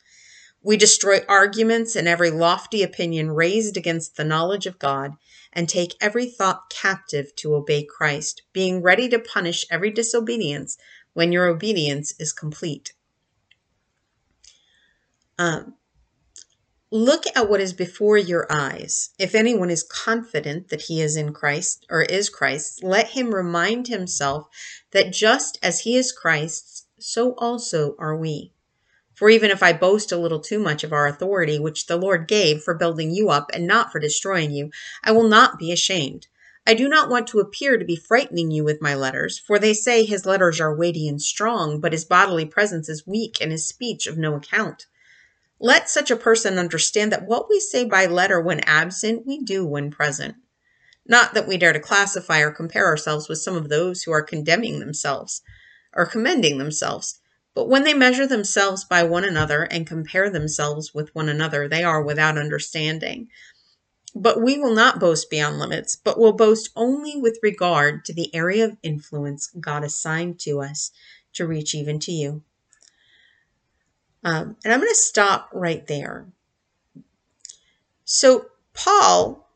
We 0.62 0.76
destroy 0.76 1.20
arguments 1.28 1.94
and 1.94 2.08
every 2.08 2.30
lofty 2.30 2.82
opinion 2.82 3.30
raised 3.30 3.76
against 3.76 4.16
the 4.16 4.24
knowledge 4.24 4.66
of 4.66 4.78
God, 4.78 5.12
and 5.52 5.68
take 5.68 5.94
every 6.00 6.26
thought 6.26 6.68
captive 6.68 7.34
to 7.36 7.54
obey 7.54 7.82
Christ, 7.82 8.42
being 8.52 8.82
ready 8.82 9.08
to 9.08 9.18
punish 9.18 9.64
every 9.70 9.90
disobedience 9.90 10.76
when 11.14 11.32
your 11.32 11.46
obedience 11.46 12.14
is 12.18 12.32
complete. 12.32 12.92
Um, 15.38 15.74
look 16.90 17.24
at 17.34 17.48
what 17.48 17.60
is 17.60 17.72
before 17.72 18.18
your 18.18 18.46
eyes. 18.50 19.10
If 19.18 19.34
anyone 19.34 19.70
is 19.70 19.82
confident 19.82 20.68
that 20.68 20.82
he 20.82 21.00
is 21.00 21.16
in 21.16 21.32
Christ 21.32 21.86
or 21.88 22.02
is 22.02 22.28
Christ, 22.28 22.82
let 22.82 23.10
him 23.10 23.34
remind 23.34 23.88
himself 23.88 24.48
that 24.90 25.12
just 25.12 25.58
as 25.62 25.80
he 25.80 25.96
is 25.96 26.12
Christ's, 26.12 26.86
so 26.98 27.32
also 27.38 27.94
are 27.98 28.16
we. 28.16 28.52
For 29.16 29.28
even 29.28 29.50
if 29.50 29.62
I 29.62 29.72
boast 29.72 30.12
a 30.12 30.16
little 30.16 30.40
too 30.40 30.60
much 30.60 30.84
of 30.84 30.92
our 30.92 31.08
authority, 31.08 31.58
which 31.58 31.86
the 31.86 31.96
Lord 31.96 32.28
gave 32.28 32.62
for 32.62 32.74
building 32.74 33.10
you 33.10 33.30
up 33.30 33.50
and 33.52 33.66
not 33.66 33.90
for 33.90 33.98
destroying 33.98 34.52
you, 34.52 34.70
I 35.02 35.10
will 35.10 35.28
not 35.28 35.58
be 35.58 35.72
ashamed 35.72 36.28
I 36.68 36.74
do 36.74 36.88
not 36.88 37.08
want 37.08 37.28
to 37.28 37.38
appear 37.38 37.78
to 37.78 37.84
be 37.84 37.94
frightening 37.94 38.50
you 38.50 38.64
with 38.64 38.82
my 38.82 38.92
letters, 38.92 39.38
for 39.38 39.56
they 39.56 39.72
say 39.72 40.04
his 40.04 40.26
letters 40.26 40.60
are 40.60 40.74
weighty 40.74 41.06
and 41.06 41.22
strong, 41.22 41.80
but 41.80 41.92
his 41.92 42.04
bodily 42.04 42.44
presence 42.44 42.88
is 42.88 43.06
weak 43.06 43.38
and 43.40 43.52
his 43.52 43.68
speech 43.68 44.08
of 44.08 44.18
no 44.18 44.34
account. 44.34 44.86
Let 45.60 45.88
such 45.88 46.10
a 46.10 46.16
person 46.16 46.58
understand 46.58 47.12
that 47.12 47.24
what 47.24 47.48
we 47.48 47.60
say 47.60 47.84
by 47.84 48.06
letter 48.06 48.40
when 48.40 48.60
absent, 48.60 49.24
we 49.24 49.40
do 49.40 49.64
when 49.64 49.92
present. 49.92 50.34
Not 51.06 51.34
that 51.34 51.46
we 51.46 51.56
dare 51.56 51.72
to 51.72 51.78
classify 51.78 52.40
or 52.40 52.50
compare 52.50 52.86
ourselves 52.86 53.28
with 53.28 53.38
some 53.38 53.54
of 53.54 53.68
those 53.68 54.02
who 54.02 54.10
are 54.10 54.22
condemning 54.22 54.80
themselves 54.80 55.42
or 55.94 56.04
commending 56.04 56.58
themselves. 56.58 57.20
But 57.56 57.70
when 57.70 57.84
they 57.84 57.94
measure 57.94 58.26
themselves 58.26 58.84
by 58.84 59.02
one 59.02 59.24
another 59.24 59.62
and 59.62 59.86
compare 59.86 60.28
themselves 60.28 60.92
with 60.92 61.14
one 61.14 61.30
another, 61.30 61.66
they 61.66 61.82
are 61.82 62.02
without 62.02 62.36
understanding. 62.36 63.28
But 64.14 64.42
we 64.42 64.58
will 64.58 64.74
not 64.74 65.00
boast 65.00 65.30
beyond 65.30 65.58
limits, 65.58 65.96
but 65.96 66.18
will 66.18 66.34
boast 66.34 66.68
only 66.76 67.16
with 67.16 67.38
regard 67.42 68.04
to 68.04 68.12
the 68.12 68.32
area 68.34 68.66
of 68.66 68.76
influence 68.82 69.50
God 69.58 69.84
assigned 69.84 70.38
to 70.40 70.60
us 70.60 70.90
to 71.32 71.46
reach 71.46 71.74
even 71.74 71.98
to 72.00 72.12
you. 72.12 72.42
Um, 74.22 74.56
and 74.62 74.74
I'm 74.74 74.80
going 74.80 74.92
to 74.92 74.94
stop 74.94 75.48
right 75.50 75.86
there. 75.86 76.26
So, 78.04 78.48
Paul 78.74 79.48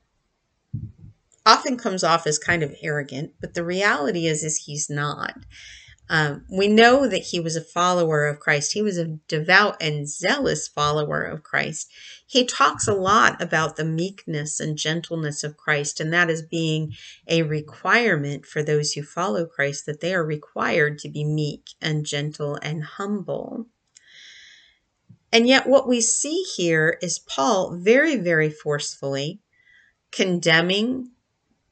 often 1.45 1.77
comes 1.77 2.03
off 2.03 2.27
as 2.27 2.39
kind 2.39 2.63
of 2.63 2.75
arrogant, 2.83 3.35
but 3.43 3.53
the 3.53 3.65
reality 3.65 4.27
is, 4.27 4.43
is 4.43 4.65
he's 4.65 4.89
not. 4.89 5.35
Um, 6.13 6.45
we 6.51 6.67
know 6.67 7.07
that 7.07 7.23
he 7.23 7.39
was 7.39 7.55
a 7.55 7.61
follower 7.61 8.27
of 8.27 8.41
Christ. 8.41 8.73
He 8.73 8.83
was 8.83 8.99
a 8.99 9.19
devout 9.29 9.81
and 9.81 10.09
zealous 10.09 10.67
follower 10.67 11.23
of 11.23 11.45
Christ. 11.45 11.89
He 12.27 12.45
talks 12.45 12.89
a 12.89 12.95
lot 12.95 13.41
about 13.41 13.77
the 13.77 13.85
meekness 13.85 14.59
and 14.59 14.77
gentleness 14.77 15.45
of 15.45 15.57
Christ, 15.57 16.01
and 16.01 16.13
that 16.13 16.29
is 16.29 16.43
being 16.43 16.95
a 17.29 17.43
requirement 17.43 18.45
for 18.45 18.61
those 18.61 18.93
who 18.93 19.05
follow 19.05 19.47
Christ, 19.47 19.87
that 19.87 20.01
they 20.01 20.13
are 20.13 20.25
required 20.25 20.99
to 20.99 21.09
be 21.09 21.23
meek 21.23 21.71
and 21.81 22.05
gentle 22.05 22.59
and 22.61 22.83
humble. 22.83 23.67
And 25.33 25.47
yet, 25.47 25.69
what 25.69 25.87
we 25.87 26.01
see 26.01 26.43
here 26.57 26.99
is 27.01 27.21
Paul 27.21 27.77
very, 27.77 28.17
very 28.17 28.51
forcefully 28.51 29.39
condemning 30.11 31.13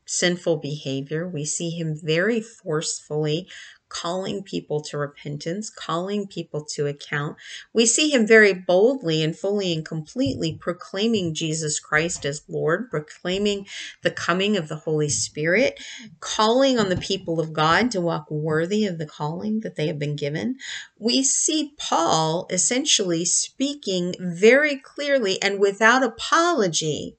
sinful 0.07 0.59
behavior. 0.59 1.29
We 1.29 1.45
see 1.45 1.71
him 1.71 1.99
very 2.01 2.41
forcefully 2.41 3.49
calling 3.89 4.43
people 4.43 4.83
to 4.83 4.99
repentance, 4.99 5.71
calling 5.71 6.27
people 6.27 6.65
to 6.75 6.87
account. 6.87 7.37
We 7.73 7.87
see 7.87 8.11
him 8.11 8.27
very 8.27 8.53
boldly 8.53 9.23
and 9.23 9.37
fully 9.37 9.73
and 9.73 9.85
completely 9.85 10.55
proclaiming 10.55 11.35
Jesus 11.35 11.81
Christ 11.81 12.25
as 12.25 12.43
Lord, 12.49 12.91
proclaiming 12.91 13.67
the 14.03 14.11
coming 14.11 14.57
of 14.57 14.69
the 14.69 14.77
Holy 14.77 15.09
Spirit, 15.09 15.81
calling 16.21 16.79
on 16.79 16.89
the 16.89 16.97
people 16.97 17.41
of 17.41 17.53
God 17.53 17.91
to 17.93 18.01
walk 18.01 18.31
worthy 18.31 18.87
of 18.87 18.99
the 18.99 19.07
calling 19.07 19.61
that 19.61 19.77
they 19.77 19.87
have 19.87 19.99
been 19.99 20.17
given. 20.17 20.57
We 20.99 21.23
see 21.23 21.75
Paul 21.79 22.47
essentially 22.51 23.25
speaking 23.25 24.15
very 24.21 24.77
clearly 24.77 25.41
and 25.43 25.61
without 25.61 26.03
apology 26.03 27.17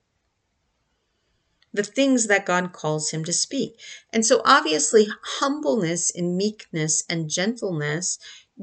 the 1.74 1.84
things 1.84 2.28
that 2.28 2.46
God 2.46 2.74
calls 2.74 3.12
him 3.12 3.24
to 3.26 3.34
speak. 3.34 3.80
And 4.12 4.26
so, 4.26 4.42
obviously, 4.46 5.08
humbleness 5.40 6.12
and 6.16 6.36
meekness 6.36 7.04
and 7.10 7.30
gentleness 7.30 8.18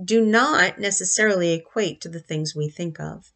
do 0.05 0.25
not 0.25 0.79
necessarily 0.79 1.53
equate 1.53 2.01
to 2.03 2.09
the 2.09 2.21
things 2.21 2.55
we 2.55 2.69
think 2.69 2.99
of. 3.01 3.33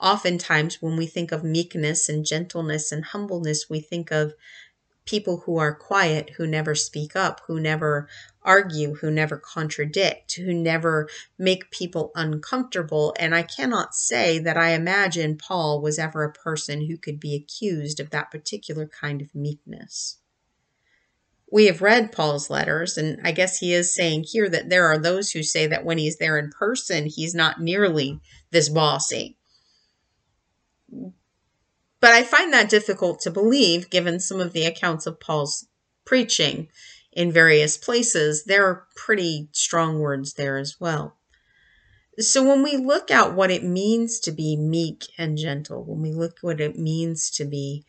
Oftentimes, 0.00 0.82
when 0.82 0.96
we 0.96 1.06
think 1.06 1.32
of 1.32 1.42
meekness 1.42 2.08
and 2.08 2.24
gentleness 2.24 2.92
and 2.92 3.04
humbleness, 3.04 3.70
we 3.70 3.80
think 3.80 4.10
of 4.10 4.34
people 5.06 5.42
who 5.46 5.56
are 5.56 5.74
quiet, 5.74 6.30
who 6.36 6.46
never 6.46 6.74
speak 6.74 7.16
up, 7.16 7.40
who 7.46 7.58
never 7.58 8.08
argue, 8.42 8.94
who 8.96 9.10
never 9.10 9.36
contradict, 9.36 10.34
who 10.34 10.52
never 10.52 11.08
make 11.38 11.70
people 11.70 12.12
uncomfortable. 12.14 13.14
And 13.18 13.34
I 13.34 13.42
cannot 13.42 13.94
say 13.94 14.38
that 14.40 14.56
I 14.56 14.70
imagine 14.70 15.38
Paul 15.38 15.80
was 15.80 15.98
ever 15.98 16.24
a 16.24 16.32
person 16.32 16.86
who 16.86 16.96
could 16.96 17.18
be 17.18 17.34
accused 17.34 17.98
of 18.00 18.10
that 18.10 18.30
particular 18.30 18.86
kind 18.86 19.22
of 19.22 19.34
meekness. 19.34 20.18
We 21.50 21.66
have 21.66 21.80
read 21.80 22.10
Paul's 22.10 22.50
letters, 22.50 22.98
and 22.98 23.20
I 23.22 23.30
guess 23.30 23.58
he 23.58 23.72
is 23.72 23.94
saying 23.94 24.24
here 24.28 24.48
that 24.48 24.68
there 24.68 24.86
are 24.86 24.98
those 24.98 25.30
who 25.30 25.44
say 25.44 25.68
that 25.68 25.84
when 25.84 25.96
he's 25.96 26.18
there 26.18 26.38
in 26.38 26.50
person, 26.50 27.06
he's 27.06 27.34
not 27.34 27.60
nearly 27.60 28.20
this 28.50 28.68
bossy. 28.68 29.38
But 32.06 32.14
I 32.14 32.22
find 32.22 32.52
that 32.52 32.68
difficult 32.68 33.18
to 33.22 33.32
believe 33.32 33.90
given 33.90 34.20
some 34.20 34.38
of 34.38 34.52
the 34.52 34.64
accounts 34.64 35.06
of 35.06 35.18
Paul's 35.18 35.66
preaching 36.04 36.68
in 37.10 37.32
various 37.32 37.76
places. 37.76 38.44
There 38.44 38.64
are 38.64 38.86
pretty 38.94 39.48
strong 39.50 39.98
words 39.98 40.34
there 40.34 40.56
as 40.56 40.76
well. 40.78 41.16
So 42.20 42.44
when 42.44 42.62
we 42.62 42.76
look 42.76 43.10
at 43.10 43.34
what 43.34 43.50
it 43.50 43.64
means 43.64 44.20
to 44.20 44.30
be 44.30 44.56
meek 44.56 45.06
and 45.18 45.36
gentle, 45.36 45.82
when 45.82 46.00
we 46.00 46.12
look 46.12 46.36
what 46.42 46.60
it 46.60 46.78
means 46.78 47.28
to 47.30 47.44
be 47.44 47.84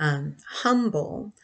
um, 0.00 0.38
humble, 0.62 1.34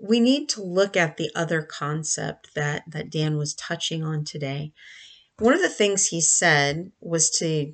we 0.00 0.20
need 0.20 0.48
to 0.50 0.62
look 0.62 0.96
at 0.96 1.16
the 1.16 1.32
other 1.34 1.62
concept 1.62 2.54
that 2.54 2.84
that 2.86 3.10
Dan 3.10 3.36
was 3.36 3.54
touching 3.54 4.04
on 4.04 4.24
today. 4.24 4.72
One 5.40 5.52
of 5.52 5.60
the 5.60 5.68
things 5.68 6.06
he 6.06 6.20
said 6.20 6.92
was 7.00 7.28
to 7.38 7.72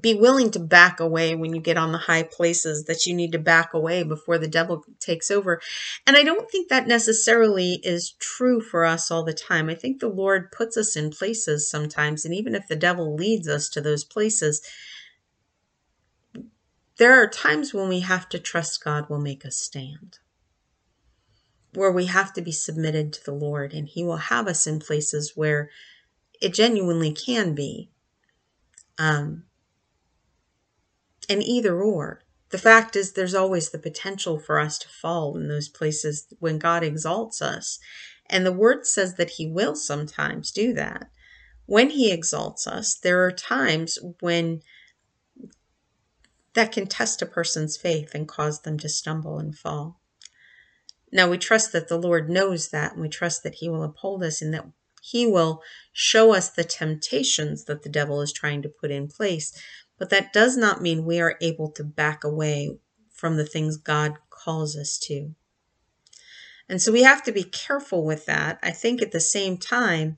be 0.00 0.14
willing 0.14 0.50
to 0.50 0.58
back 0.58 0.98
away 0.98 1.34
when 1.36 1.54
you 1.54 1.60
get 1.60 1.76
on 1.76 1.92
the 1.92 1.98
high 1.98 2.24
places 2.24 2.84
that 2.84 3.06
you 3.06 3.14
need 3.14 3.30
to 3.32 3.38
back 3.38 3.72
away 3.72 4.02
before 4.02 4.36
the 4.36 4.48
devil 4.48 4.84
takes 4.98 5.30
over. 5.30 5.60
And 6.06 6.16
I 6.16 6.24
don't 6.24 6.50
think 6.50 6.68
that 6.68 6.88
necessarily 6.88 7.80
is 7.84 8.12
true 8.18 8.60
for 8.60 8.84
us 8.84 9.10
all 9.10 9.22
the 9.22 9.32
time. 9.32 9.68
I 9.68 9.74
think 9.76 10.00
the 10.00 10.08
Lord 10.08 10.50
puts 10.50 10.76
us 10.76 10.96
in 10.96 11.10
places 11.10 11.70
sometimes, 11.70 12.24
and 12.24 12.34
even 12.34 12.56
if 12.56 12.66
the 12.66 12.74
devil 12.74 13.14
leads 13.14 13.46
us 13.46 13.68
to 13.70 13.80
those 13.80 14.02
places, 14.02 14.60
there 16.98 17.12
are 17.22 17.28
times 17.28 17.72
when 17.72 17.88
we 17.88 18.00
have 18.00 18.28
to 18.30 18.38
trust 18.40 18.82
God 18.82 19.08
will 19.08 19.20
make 19.20 19.44
us 19.44 19.56
stand. 19.56 20.18
Where 21.74 21.92
we 21.92 22.06
have 22.06 22.32
to 22.32 22.42
be 22.42 22.52
submitted 22.52 23.12
to 23.12 23.24
the 23.24 23.34
Lord, 23.34 23.72
and 23.72 23.86
He 23.86 24.02
will 24.02 24.16
have 24.16 24.48
us 24.48 24.66
in 24.66 24.80
places 24.80 25.32
where 25.36 25.70
it 26.40 26.54
genuinely 26.54 27.12
can 27.12 27.54
be. 27.54 27.90
Um, 28.98 29.44
and 31.28 31.42
either 31.42 31.80
or. 31.82 32.22
The 32.50 32.58
fact 32.58 32.94
is, 32.94 33.12
there's 33.12 33.34
always 33.34 33.70
the 33.70 33.78
potential 33.78 34.38
for 34.38 34.60
us 34.60 34.78
to 34.78 34.88
fall 34.88 35.36
in 35.36 35.48
those 35.48 35.68
places 35.68 36.32
when 36.38 36.58
God 36.58 36.84
exalts 36.84 37.42
us. 37.42 37.78
And 38.28 38.46
the 38.46 38.52
word 38.52 38.86
says 38.86 39.14
that 39.14 39.30
He 39.30 39.46
will 39.46 39.74
sometimes 39.74 40.50
do 40.50 40.72
that. 40.74 41.10
When 41.66 41.90
He 41.90 42.12
exalts 42.12 42.66
us, 42.66 42.94
there 42.94 43.24
are 43.24 43.32
times 43.32 43.98
when 44.20 44.62
that 46.54 46.72
can 46.72 46.86
test 46.86 47.20
a 47.20 47.26
person's 47.26 47.76
faith 47.76 48.14
and 48.14 48.26
cause 48.26 48.62
them 48.62 48.78
to 48.78 48.88
stumble 48.88 49.38
and 49.38 49.56
fall. 49.56 50.00
Now, 51.12 51.28
we 51.28 51.38
trust 51.38 51.72
that 51.72 51.88
the 51.88 51.98
Lord 51.98 52.30
knows 52.30 52.70
that, 52.70 52.92
and 52.92 53.02
we 53.02 53.08
trust 53.08 53.42
that 53.42 53.56
He 53.56 53.68
will 53.68 53.82
uphold 53.82 54.22
us 54.22 54.40
and 54.40 54.54
that 54.54 54.66
He 55.02 55.26
will 55.26 55.62
show 55.92 56.32
us 56.34 56.48
the 56.48 56.64
temptations 56.64 57.64
that 57.64 57.82
the 57.82 57.88
devil 57.88 58.22
is 58.22 58.32
trying 58.32 58.62
to 58.62 58.68
put 58.68 58.90
in 58.90 59.08
place 59.08 59.52
but 59.98 60.10
that 60.10 60.32
does 60.32 60.56
not 60.56 60.82
mean 60.82 61.04
we 61.04 61.20
are 61.20 61.36
able 61.40 61.70
to 61.72 61.84
back 61.84 62.24
away 62.24 62.78
from 63.10 63.36
the 63.36 63.46
things 63.46 63.76
God 63.76 64.14
calls 64.30 64.76
us 64.76 64.98
to. 64.98 65.34
And 66.68 66.82
so 66.82 66.92
we 66.92 67.02
have 67.02 67.22
to 67.24 67.32
be 67.32 67.44
careful 67.44 68.04
with 68.04 68.26
that. 68.26 68.58
I 68.62 68.70
think 68.70 69.00
at 69.00 69.12
the 69.12 69.20
same 69.20 69.56
time, 69.56 70.16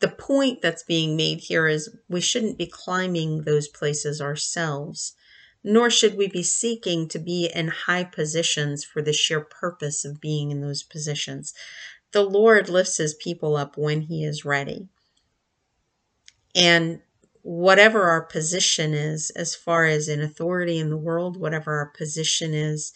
the 0.00 0.08
point 0.08 0.62
that's 0.62 0.82
being 0.82 1.16
made 1.16 1.40
here 1.40 1.66
is 1.66 1.96
we 2.08 2.20
shouldn't 2.20 2.58
be 2.58 2.66
climbing 2.66 3.42
those 3.42 3.68
places 3.68 4.20
ourselves, 4.20 5.14
nor 5.62 5.90
should 5.90 6.16
we 6.16 6.28
be 6.28 6.42
seeking 6.42 7.08
to 7.08 7.18
be 7.18 7.50
in 7.54 7.68
high 7.68 8.04
positions 8.04 8.84
for 8.84 9.02
the 9.02 9.12
sheer 9.12 9.40
purpose 9.40 10.04
of 10.04 10.20
being 10.20 10.50
in 10.50 10.60
those 10.60 10.82
positions. 10.82 11.54
The 12.12 12.22
Lord 12.22 12.68
lifts 12.68 12.98
his 12.98 13.14
people 13.14 13.56
up 13.56 13.76
when 13.76 14.02
he 14.02 14.24
is 14.24 14.44
ready. 14.44 14.88
And 16.54 17.00
whatever 17.44 18.04
our 18.04 18.22
position 18.22 18.94
is, 18.94 19.28
as 19.30 19.54
far 19.54 19.84
as 19.84 20.08
in 20.08 20.22
authority 20.22 20.78
in 20.78 20.88
the 20.88 20.96
world, 20.96 21.36
whatever 21.36 21.76
our 21.76 21.90
position 21.90 22.54
is 22.54 22.94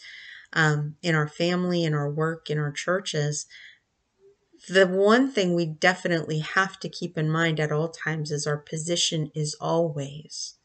um, 0.53 0.95
in 1.03 1.13
our 1.13 1.27
family, 1.27 1.83
in 1.83 1.93
our 1.93 2.09
work, 2.09 2.49
in 2.49 2.57
our 2.57 2.71
churches, 2.71 3.45
the 4.67 4.87
one 4.87 5.31
thing 5.31 5.53
we 5.53 5.67
definitely 5.67 6.39
have 6.39 6.79
to 6.79 6.89
keep 6.89 7.15
in 7.15 7.29
mind 7.29 7.59
at 7.59 7.71
all 7.71 7.89
times 7.89 8.31
is 8.31 8.47
our 8.47 8.57
position 8.57 9.31
is 9.35 9.55
always 9.61 10.55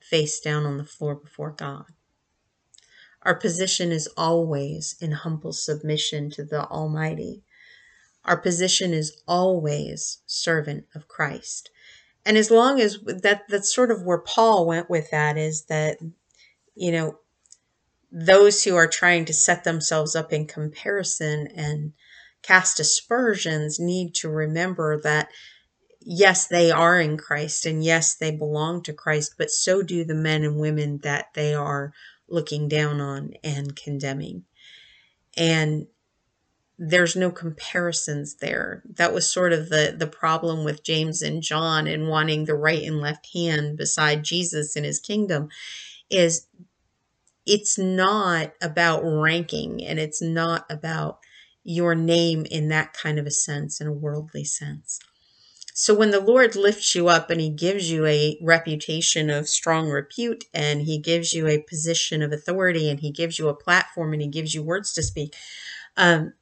face 0.00 0.40
down 0.40 0.66
on 0.66 0.76
the 0.76 0.84
floor 0.84 1.14
before 1.14 1.52
God. 1.52 1.84
Our 3.22 3.36
position 3.36 3.92
is 3.92 4.08
always 4.16 4.96
in 5.00 5.12
humble 5.12 5.52
submission 5.52 6.30
to 6.30 6.42
the 6.44 6.64
Almighty. 6.66 7.44
Our 8.24 8.38
position 8.38 8.92
is 8.92 9.22
always 9.28 10.18
servant 10.26 10.86
of 10.96 11.06
Christ 11.06 11.70
and 12.24 12.36
as 12.36 12.50
long 12.50 12.80
as 12.80 12.98
that 13.06 13.42
that's 13.48 13.74
sort 13.74 13.90
of 13.90 14.02
where 14.02 14.18
paul 14.18 14.66
went 14.66 14.90
with 14.90 15.10
that 15.10 15.36
is 15.36 15.64
that 15.64 15.98
you 16.74 16.92
know 16.92 17.18
those 18.12 18.64
who 18.64 18.74
are 18.74 18.88
trying 18.88 19.24
to 19.24 19.32
set 19.32 19.64
themselves 19.64 20.16
up 20.16 20.32
in 20.32 20.46
comparison 20.46 21.46
and 21.54 21.92
cast 22.42 22.80
aspersions 22.80 23.78
need 23.78 24.14
to 24.14 24.28
remember 24.28 25.00
that 25.00 25.28
yes 26.00 26.46
they 26.46 26.70
are 26.70 26.98
in 27.00 27.16
christ 27.16 27.66
and 27.66 27.84
yes 27.84 28.14
they 28.14 28.30
belong 28.30 28.82
to 28.82 28.92
christ 28.92 29.34
but 29.38 29.50
so 29.50 29.82
do 29.82 30.04
the 30.04 30.14
men 30.14 30.42
and 30.42 30.58
women 30.58 30.98
that 30.98 31.26
they 31.34 31.54
are 31.54 31.92
looking 32.30 32.68
down 32.68 33.00
on 33.00 33.34
and 33.42 33.76
condemning. 33.76 34.44
And 35.36 35.86
there's 36.82 37.14
no 37.14 37.30
comparisons 37.30 38.36
there. 38.36 38.82
That 38.96 39.12
was 39.12 39.30
sort 39.30 39.52
of 39.52 39.68
the 39.68 39.94
the 39.96 40.06
problem 40.06 40.64
with 40.64 40.82
James 40.82 41.20
and 41.20 41.42
John 41.42 41.86
and 41.86 42.08
wanting 42.08 42.46
the 42.46 42.54
right 42.54 42.82
and 42.82 43.02
left 43.02 43.34
hand 43.34 43.76
beside 43.76 44.24
Jesus 44.24 44.76
in 44.76 44.84
his 44.84 44.98
kingdom 44.98 45.50
is 46.08 46.46
it's 47.44 47.78
not 47.78 48.54
about 48.62 49.02
ranking 49.02 49.84
and 49.84 49.98
it's 49.98 50.22
not 50.22 50.64
about 50.70 51.18
your 51.62 51.94
name 51.94 52.46
in 52.50 52.68
that 52.68 52.94
kind 52.94 53.18
of 53.18 53.26
a 53.26 53.30
sense 53.30 53.82
in 53.82 53.86
a 53.86 53.92
worldly 53.92 54.44
sense. 54.44 55.00
So 55.74 55.94
when 55.94 56.12
the 56.12 56.20
Lord 56.20 56.56
lifts 56.56 56.94
you 56.94 57.08
up 57.08 57.28
and 57.28 57.42
he 57.42 57.50
gives 57.50 57.90
you 57.90 58.06
a 58.06 58.38
reputation 58.42 59.28
of 59.28 59.50
strong 59.50 59.90
repute 59.90 60.44
and 60.54 60.80
he 60.82 60.98
gives 60.98 61.34
you 61.34 61.46
a 61.46 61.62
position 61.62 62.22
of 62.22 62.32
authority 62.32 62.88
and 62.88 63.00
he 63.00 63.10
gives 63.10 63.38
you 63.38 63.48
a 63.48 63.54
platform 63.54 64.14
and 64.14 64.22
he 64.22 64.28
gives 64.28 64.54
you 64.54 64.62
words 64.62 64.94
to 64.94 65.02
speak, 65.02 65.34
um, 65.96 66.32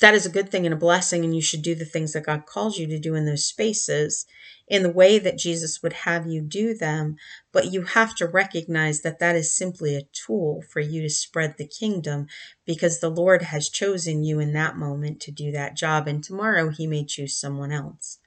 that 0.00 0.14
is 0.14 0.26
a 0.26 0.30
good 0.30 0.50
thing 0.50 0.66
and 0.66 0.74
a 0.74 0.78
blessing, 0.78 1.24
and 1.24 1.34
you 1.34 1.42
should 1.42 1.62
do 1.62 1.74
the 1.74 1.84
things 1.84 2.12
that 2.12 2.26
God 2.26 2.46
calls 2.46 2.78
you 2.78 2.86
to 2.88 2.98
do 2.98 3.14
in 3.14 3.26
those 3.26 3.44
spaces 3.44 4.26
in 4.66 4.82
the 4.82 4.90
way 4.90 5.18
that 5.18 5.38
Jesus 5.38 5.82
would 5.82 5.92
have 5.92 6.26
you 6.26 6.42
do 6.42 6.74
them. 6.74 7.16
But 7.52 7.72
you 7.72 7.82
have 7.82 8.14
to 8.16 8.26
recognize 8.26 9.00
that 9.00 9.18
that 9.18 9.36
is 9.36 9.54
simply 9.54 9.96
a 9.96 10.08
tool 10.12 10.62
for 10.62 10.80
you 10.80 11.02
to 11.02 11.10
spread 11.10 11.56
the 11.56 11.66
kingdom 11.66 12.26
because 12.66 13.00
the 13.00 13.10
Lord 13.10 13.42
has 13.42 13.68
chosen 13.68 14.22
you 14.22 14.40
in 14.40 14.52
that 14.52 14.76
moment 14.76 15.20
to 15.22 15.30
do 15.30 15.50
that 15.52 15.76
job. 15.76 16.06
And 16.06 16.22
tomorrow 16.22 16.70
he 16.70 16.86
may 16.86 17.04
choose 17.04 17.36
someone 17.36 17.72
else. 17.72 18.18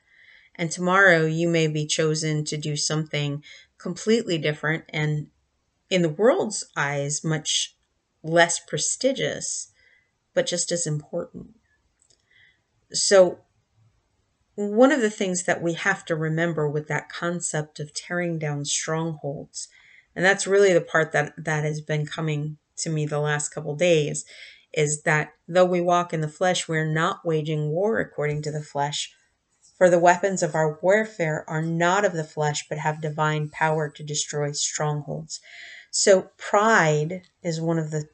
And 0.55 0.71
tomorrow 0.71 1.25
you 1.25 1.47
may 1.47 1.67
be 1.67 1.85
chosen 1.85 2.43
to 2.45 2.57
do 2.57 2.75
something 2.75 3.43
completely 3.77 4.37
different 4.37 4.83
and 4.89 5.27
in 5.89 6.01
the 6.01 6.09
world's 6.09 6.63
eyes 6.75 7.23
much 7.23 7.75
less 8.23 8.59
prestigious, 8.59 9.70
but 10.33 10.45
just 10.45 10.71
as 10.71 10.87
important. 10.87 11.55
So 12.93 13.39
one 14.55 14.91
of 14.91 15.01
the 15.01 15.09
things 15.09 15.43
that 15.43 15.61
we 15.61 15.73
have 15.73 16.05
to 16.05 16.15
remember 16.15 16.69
with 16.69 16.87
that 16.87 17.09
concept 17.09 17.79
of 17.79 17.93
tearing 17.93 18.37
down 18.37 18.65
strongholds, 18.65 19.67
and 20.15 20.25
that's 20.25 20.47
really 20.47 20.73
the 20.73 20.81
part 20.81 21.11
that 21.13 21.33
that 21.37 21.63
has 21.63 21.81
been 21.81 22.05
coming 22.05 22.57
to 22.77 22.89
me 22.89 23.05
the 23.05 23.19
last 23.19 23.49
couple 23.49 23.75
days, 23.75 24.25
is 24.73 25.03
that 25.03 25.33
though 25.47 25.65
we 25.65 25.81
walk 25.81 26.13
in 26.13 26.21
the 26.21 26.27
flesh, 26.27 26.67
we're 26.67 26.91
not 26.91 27.25
waging 27.25 27.69
war 27.69 27.99
according 27.99 28.41
to 28.41 28.51
the 28.51 28.61
flesh. 28.61 29.13
For 29.77 29.89
the 29.89 29.99
weapons 29.99 30.43
of 30.43 30.53
our 30.53 30.79
warfare 30.81 31.43
are 31.47 31.61
not 31.61 32.05
of 32.05 32.13
the 32.13 32.23
flesh, 32.23 32.65
but 32.69 32.77
have 32.77 33.01
divine 33.01 33.49
power 33.49 33.89
to 33.89 34.03
destroy 34.03 34.51
strongholds. 34.51 35.39
So, 35.89 36.29
pride 36.37 37.23
is 37.41 37.59
one 37.59 37.79
of 37.79 37.91
the 37.91 38.07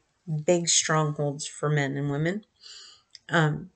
big 0.44 0.68
strongholds 0.68 1.46
for 1.46 1.68
men 1.68 1.96
and 1.96 2.10
women. 2.10 2.44
Um, 3.28 3.70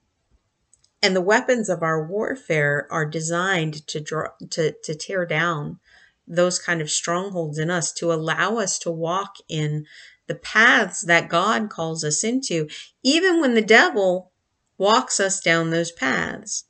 and 1.03 1.17
the 1.17 1.21
weapons 1.21 1.69
of 1.69 1.83
our 1.83 2.07
warfare 2.07 2.87
are 2.91 3.07
designed 3.07 3.87
to 3.88 4.01
draw 4.01 4.29
to, 4.51 4.75
to 4.85 4.95
tear 4.95 5.27
down 5.27 5.81
those 6.27 6.59
kind 6.59 6.81
of 6.81 6.91
strongholds 6.91 7.59
in 7.59 7.71
us 7.71 7.93
to 7.93 8.12
allow 8.12 8.59
us 8.59 8.79
to 8.79 8.91
walk 8.91 9.37
in 9.49 9.87
the 10.29 10.35
paths 10.37 11.03
that 11.03 11.29
God 11.29 11.69
calls 11.69 12.05
us 12.05 12.23
into, 12.23 12.69
even 13.03 13.41
when 13.41 13.55
the 13.55 13.62
devil 13.62 14.31
walks 14.79 15.19
us 15.19 15.41
down 15.41 15.71
those 15.71 15.91
paths. 15.91 16.65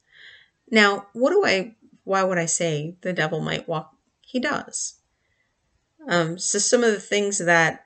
Now, 0.71 1.07
what 1.13 1.31
do 1.31 1.45
I, 1.45 1.77
why 2.05 2.23
would 2.23 2.39
I 2.39 2.47
say 2.47 2.97
the 3.03 3.13
devil 3.13 3.41
might 3.41 3.69
walk? 3.69 3.95
He 4.23 4.41
does. 4.41 4.95
Um, 6.09 6.39
so 6.39 6.59
some 6.59 6.83
of 6.83 6.93
the 6.93 7.01
things 7.01 7.39
that 7.39 7.85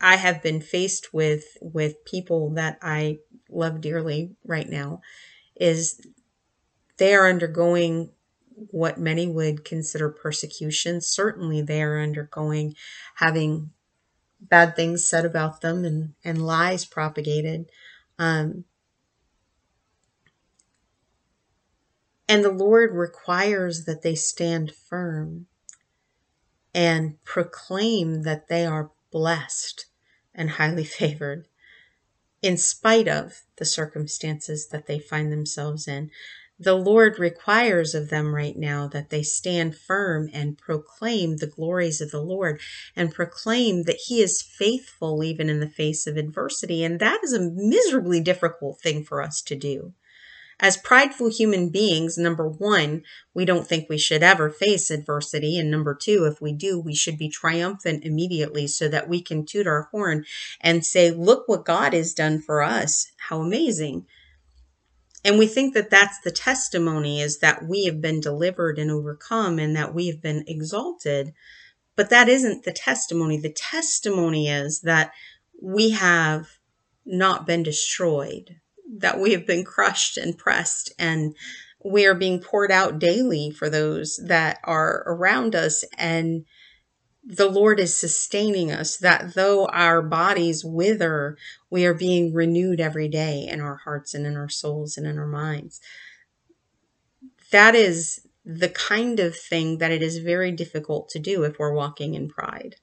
I 0.00 0.16
have 0.16 0.42
been 0.42 0.60
faced 0.60 1.12
with 1.12 1.56
with 1.60 2.04
people 2.04 2.50
that 2.54 2.78
I 2.82 3.18
love 3.48 3.80
dearly 3.80 4.36
right 4.44 4.68
now 4.68 5.00
is 5.58 6.00
they 6.98 7.14
are 7.14 7.28
undergoing 7.28 8.10
what 8.70 8.98
many 8.98 9.26
would 9.26 9.64
consider 9.64 10.08
persecution. 10.08 11.00
Certainly, 11.00 11.62
they 11.62 11.82
are 11.82 12.00
undergoing 12.00 12.74
having 13.16 13.70
bad 14.40 14.76
things 14.76 15.08
said 15.08 15.24
about 15.24 15.60
them 15.60 15.84
and, 15.84 16.14
and 16.24 16.46
lies 16.46 16.84
propagated. 16.84 17.70
Um, 18.18 18.64
and 22.28 22.44
the 22.44 22.50
Lord 22.50 22.92
requires 22.94 23.84
that 23.84 24.02
they 24.02 24.14
stand 24.14 24.72
firm 24.72 25.46
and 26.74 27.22
proclaim 27.24 28.22
that 28.22 28.48
they 28.48 28.66
are 28.66 28.90
blessed 29.10 29.86
and 30.34 30.50
highly 30.50 30.84
favored 31.00 31.46
in 32.42 32.56
spite 32.56 33.08
of 33.08 33.42
the 33.56 33.64
circumstances 33.64 34.68
that 34.68 34.86
they 34.86 34.98
find 34.98 35.32
themselves 35.32 35.88
in. 35.88 36.10
The 36.58 36.74
Lord 36.74 37.18
requires 37.18 37.94
of 37.94 38.08
them 38.08 38.34
right 38.34 38.56
now 38.56 38.88
that 38.88 39.10
they 39.10 39.22
stand 39.22 39.76
firm 39.76 40.30
and 40.32 40.56
proclaim 40.56 41.36
the 41.36 41.46
glories 41.46 42.00
of 42.00 42.10
the 42.10 42.22
Lord 42.22 42.60
and 42.94 43.12
proclaim 43.12 43.82
that 43.82 44.00
He 44.06 44.22
is 44.22 44.40
faithful 44.40 45.22
even 45.22 45.50
in 45.50 45.60
the 45.60 45.68
face 45.68 46.06
of 46.06 46.16
adversity. 46.16 46.82
And 46.82 46.98
that 47.00 47.20
is 47.22 47.34
a 47.34 47.40
miserably 47.40 48.20
difficult 48.20 48.80
thing 48.80 49.04
for 49.04 49.20
us 49.20 49.42
to 49.42 49.54
do. 49.54 49.92
As 50.58 50.78
prideful 50.78 51.28
human 51.28 51.68
beings, 51.68 52.16
number 52.16 52.48
one, 52.48 53.02
we 53.34 53.44
don't 53.44 53.66
think 53.66 53.88
we 53.88 53.98
should 53.98 54.22
ever 54.22 54.48
face 54.48 54.90
adversity. 54.90 55.58
And 55.58 55.70
number 55.70 55.94
two, 55.94 56.24
if 56.24 56.40
we 56.40 56.52
do, 56.52 56.80
we 56.80 56.94
should 56.94 57.18
be 57.18 57.28
triumphant 57.28 58.04
immediately 58.04 58.66
so 58.66 58.88
that 58.88 59.08
we 59.08 59.20
can 59.20 59.44
toot 59.44 59.66
our 59.66 59.88
horn 59.90 60.24
and 60.62 60.84
say, 60.84 61.10
look 61.10 61.46
what 61.46 61.66
God 61.66 61.92
has 61.92 62.14
done 62.14 62.40
for 62.40 62.62
us. 62.62 63.12
How 63.28 63.42
amazing. 63.42 64.06
And 65.26 65.38
we 65.38 65.46
think 65.46 65.74
that 65.74 65.90
that's 65.90 66.20
the 66.20 66.30
testimony 66.30 67.20
is 67.20 67.40
that 67.40 67.66
we 67.66 67.84
have 67.84 68.00
been 68.00 68.20
delivered 68.20 68.78
and 68.78 68.90
overcome 68.90 69.58
and 69.58 69.76
that 69.76 69.92
we 69.92 70.06
have 70.06 70.22
been 70.22 70.44
exalted. 70.46 71.34
But 71.96 72.08
that 72.10 72.30
isn't 72.30 72.64
the 72.64 72.72
testimony. 72.72 73.38
The 73.38 73.52
testimony 73.52 74.48
is 74.48 74.80
that 74.82 75.12
we 75.60 75.90
have 75.90 76.58
not 77.04 77.46
been 77.46 77.62
destroyed 77.62 78.56
that 78.98 79.18
we 79.18 79.32
have 79.32 79.46
been 79.46 79.64
crushed 79.64 80.16
and 80.16 80.38
pressed 80.38 80.92
and 80.98 81.34
we 81.84 82.06
are 82.06 82.14
being 82.14 82.40
poured 82.40 82.72
out 82.72 82.98
daily 82.98 83.50
for 83.50 83.70
those 83.70 84.20
that 84.26 84.58
are 84.64 85.04
around 85.06 85.54
us 85.54 85.84
and 85.96 86.44
the 87.28 87.48
Lord 87.48 87.80
is 87.80 87.98
sustaining 87.98 88.70
us 88.70 88.96
that 88.98 89.34
though 89.34 89.66
our 89.66 90.00
bodies 90.00 90.64
wither, 90.64 91.36
we 91.70 91.84
are 91.84 91.94
being 91.94 92.32
renewed 92.32 92.80
every 92.80 93.08
day 93.08 93.48
in 93.48 93.60
our 93.60 93.76
hearts 93.76 94.14
and 94.14 94.24
in 94.24 94.36
our 94.36 94.48
souls 94.48 94.96
and 94.96 95.08
in 95.08 95.18
our 95.18 95.26
minds. 95.26 95.80
That 97.50 97.74
is 97.74 98.20
the 98.44 98.68
kind 98.68 99.18
of 99.18 99.36
thing 99.36 99.78
that 99.78 99.90
it 99.90 100.02
is 100.02 100.18
very 100.18 100.52
difficult 100.52 101.08
to 101.10 101.18
do 101.18 101.42
if 101.42 101.58
we're 101.58 101.74
walking 101.74 102.14
in 102.14 102.28
pride. 102.28 102.76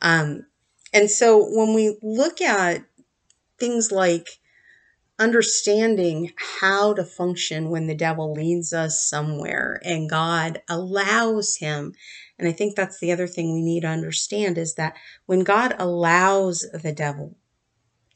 Um, 0.00 0.46
and 0.92 1.10
so 1.10 1.44
when 1.44 1.74
we 1.74 1.98
look 2.00 2.40
at 2.40 2.84
things 3.58 3.90
like 3.90 4.38
understanding 5.18 6.32
how 6.36 6.92
to 6.92 7.04
function 7.04 7.70
when 7.70 7.86
the 7.86 7.94
devil 7.94 8.32
leads 8.32 8.72
us 8.72 9.02
somewhere 9.02 9.80
and 9.84 10.10
God 10.10 10.60
allows 10.68 11.56
him. 11.56 11.94
And 12.38 12.48
I 12.48 12.52
think 12.52 12.74
that's 12.74 12.98
the 12.98 13.12
other 13.12 13.28
thing 13.28 13.52
we 13.54 13.62
need 13.62 13.82
to 13.82 13.88
understand 13.88 14.58
is 14.58 14.74
that 14.74 14.96
when 15.26 15.40
God 15.40 15.74
allows 15.78 16.66
the 16.72 16.92
devil 16.92 17.36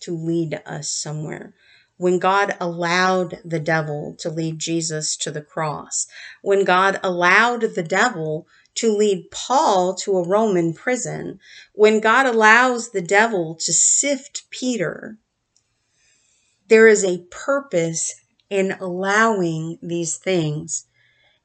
to 0.00 0.16
lead 0.16 0.60
us 0.66 0.90
somewhere, 0.90 1.54
when 1.98 2.18
God 2.18 2.56
allowed 2.60 3.40
the 3.44 3.60
devil 3.60 4.14
to 4.20 4.30
lead 4.30 4.58
Jesus 4.58 5.16
to 5.18 5.30
the 5.30 5.42
cross, 5.42 6.06
when 6.42 6.64
God 6.64 6.98
allowed 7.02 7.74
the 7.74 7.82
devil 7.82 8.46
to 8.76 8.96
lead 8.96 9.30
Paul 9.30 9.94
to 9.96 10.16
a 10.16 10.26
Roman 10.26 10.72
prison, 10.72 11.40
when 11.74 12.00
God 12.00 12.26
allows 12.26 12.90
the 12.90 13.02
devil 13.02 13.56
to 13.56 13.72
sift 13.72 14.48
Peter 14.50 15.18
there 16.68 16.86
is 16.86 17.04
a 17.04 17.24
purpose 17.30 18.14
in 18.50 18.72
allowing 18.80 19.78
these 19.82 20.16
things. 20.16 20.86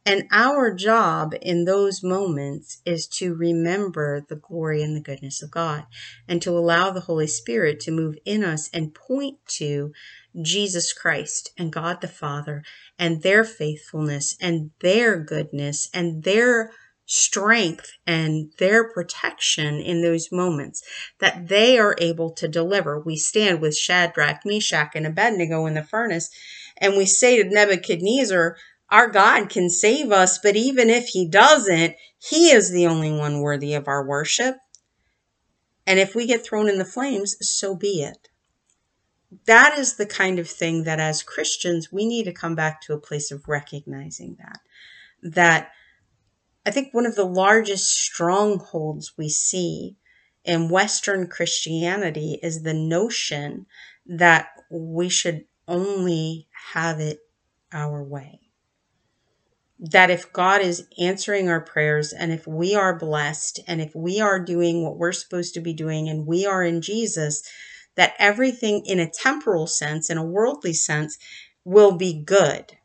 And 0.05 0.27
our 0.31 0.73
job 0.73 1.33
in 1.41 1.63
those 1.63 2.03
moments 2.03 2.81
is 2.85 3.07
to 3.19 3.33
remember 3.33 4.25
the 4.27 4.35
glory 4.35 4.83
and 4.83 4.97
the 4.97 5.01
goodness 5.01 5.41
of 5.41 5.49
God 5.49 5.85
and 6.27 6.41
to 6.41 6.51
allow 6.51 6.91
the 6.91 7.01
Holy 7.01 7.27
Spirit 7.27 7.79
to 7.81 7.91
move 7.91 8.17
in 8.25 8.43
us 8.43 8.69
and 8.73 8.93
point 8.93 9.37
to 9.59 9.93
Jesus 10.41 10.91
Christ 10.91 11.51
and 11.57 11.71
God 11.71 12.01
the 12.01 12.09
Father 12.09 12.63
and 12.99 13.21
their 13.21 13.45
faithfulness 13.45 14.35
and 14.41 14.71
their 14.81 15.19
goodness 15.19 15.89
and 15.93 16.23
their 16.23 16.71
strength 17.13 17.91
and 18.07 18.51
their 18.57 18.83
protection 18.83 19.75
in 19.75 20.01
those 20.01 20.31
moments 20.31 20.81
that 21.19 21.47
they 21.47 21.77
are 21.77 21.95
able 21.99 22.31
to 22.31 22.47
deliver. 22.47 22.99
We 22.99 23.17
stand 23.17 23.61
with 23.61 23.77
Shadrach, 23.77 24.41
Meshach, 24.43 24.93
and 24.95 25.05
Abednego 25.05 25.67
in 25.67 25.75
the 25.75 25.83
furnace, 25.83 26.31
and 26.77 26.97
we 26.97 27.05
say 27.05 27.41
to 27.41 27.47
Nebuchadnezzar, 27.47 28.57
Our 28.89 29.09
God 29.09 29.49
can 29.49 29.69
save 29.69 30.11
us, 30.11 30.39
but 30.39 30.55
even 30.55 30.89
if 30.89 31.09
he 31.09 31.27
doesn't, 31.27 31.95
he 32.17 32.49
is 32.49 32.71
the 32.71 32.87
only 32.87 33.11
one 33.11 33.41
worthy 33.41 33.75
of 33.75 33.87
our 33.87 34.03
worship. 34.03 34.55
And 35.85 35.99
if 35.99 36.15
we 36.15 36.25
get 36.25 36.43
thrown 36.43 36.67
in 36.67 36.79
the 36.79 36.85
flames, 36.85 37.35
so 37.41 37.75
be 37.75 38.01
it. 38.01 38.29
That 39.45 39.77
is 39.77 39.97
the 39.97 40.05
kind 40.05 40.39
of 40.39 40.49
thing 40.49 40.83
that 40.85 40.99
as 40.99 41.21
Christians, 41.21 41.91
we 41.91 42.07
need 42.07 42.23
to 42.23 42.33
come 42.33 42.55
back 42.55 42.81
to 42.81 42.93
a 42.93 42.99
place 42.99 43.29
of 43.29 43.47
recognizing 43.47 44.37
that. 44.39 44.59
That 45.21 45.71
I 46.65 46.71
think 46.71 46.93
one 46.93 47.05
of 47.05 47.15
the 47.15 47.25
largest 47.25 47.91
strongholds 47.91 49.13
we 49.17 49.29
see 49.29 49.97
in 50.45 50.69
Western 50.69 51.27
Christianity 51.27 52.39
is 52.41 52.63
the 52.63 52.73
notion 52.73 53.65
that 54.05 54.47
we 54.69 55.09
should 55.09 55.45
only 55.67 56.47
have 56.73 56.99
it 56.99 57.19
our 57.71 58.03
way. 58.03 58.39
That 59.79 60.09
if 60.09 60.31
God 60.31 60.61
is 60.61 60.87
answering 60.97 61.49
our 61.49 61.59
prayers 61.59 62.13
and 62.13 62.31
if 62.31 62.47
we 62.47 62.75
are 62.75 62.97
blessed 62.97 63.59
and 63.67 63.81
if 63.81 63.93
we 63.93 64.21
are 64.21 64.39
doing 64.39 64.83
what 64.83 64.97
we're 64.97 65.11
supposed 65.11 65.53
to 65.55 65.61
be 65.61 65.73
doing 65.73 66.07
and 66.07 66.25
we 66.25 66.45
are 66.45 66.63
in 66.63 66.81
Jesus, 66.81 67.43
that 67.95 68.13
everything 68.17 68.85
in 68.85 68.99
a 68.99 69.09
temporal 69.09 69.67
sense, 69.67 70.09
in 70.09 70.17
a 70.17 70.25
worldly 70.25 70.73
sense, 70.73 71.17
will 71.65 71.97
be 71.97 72.13
good 72.13 72.77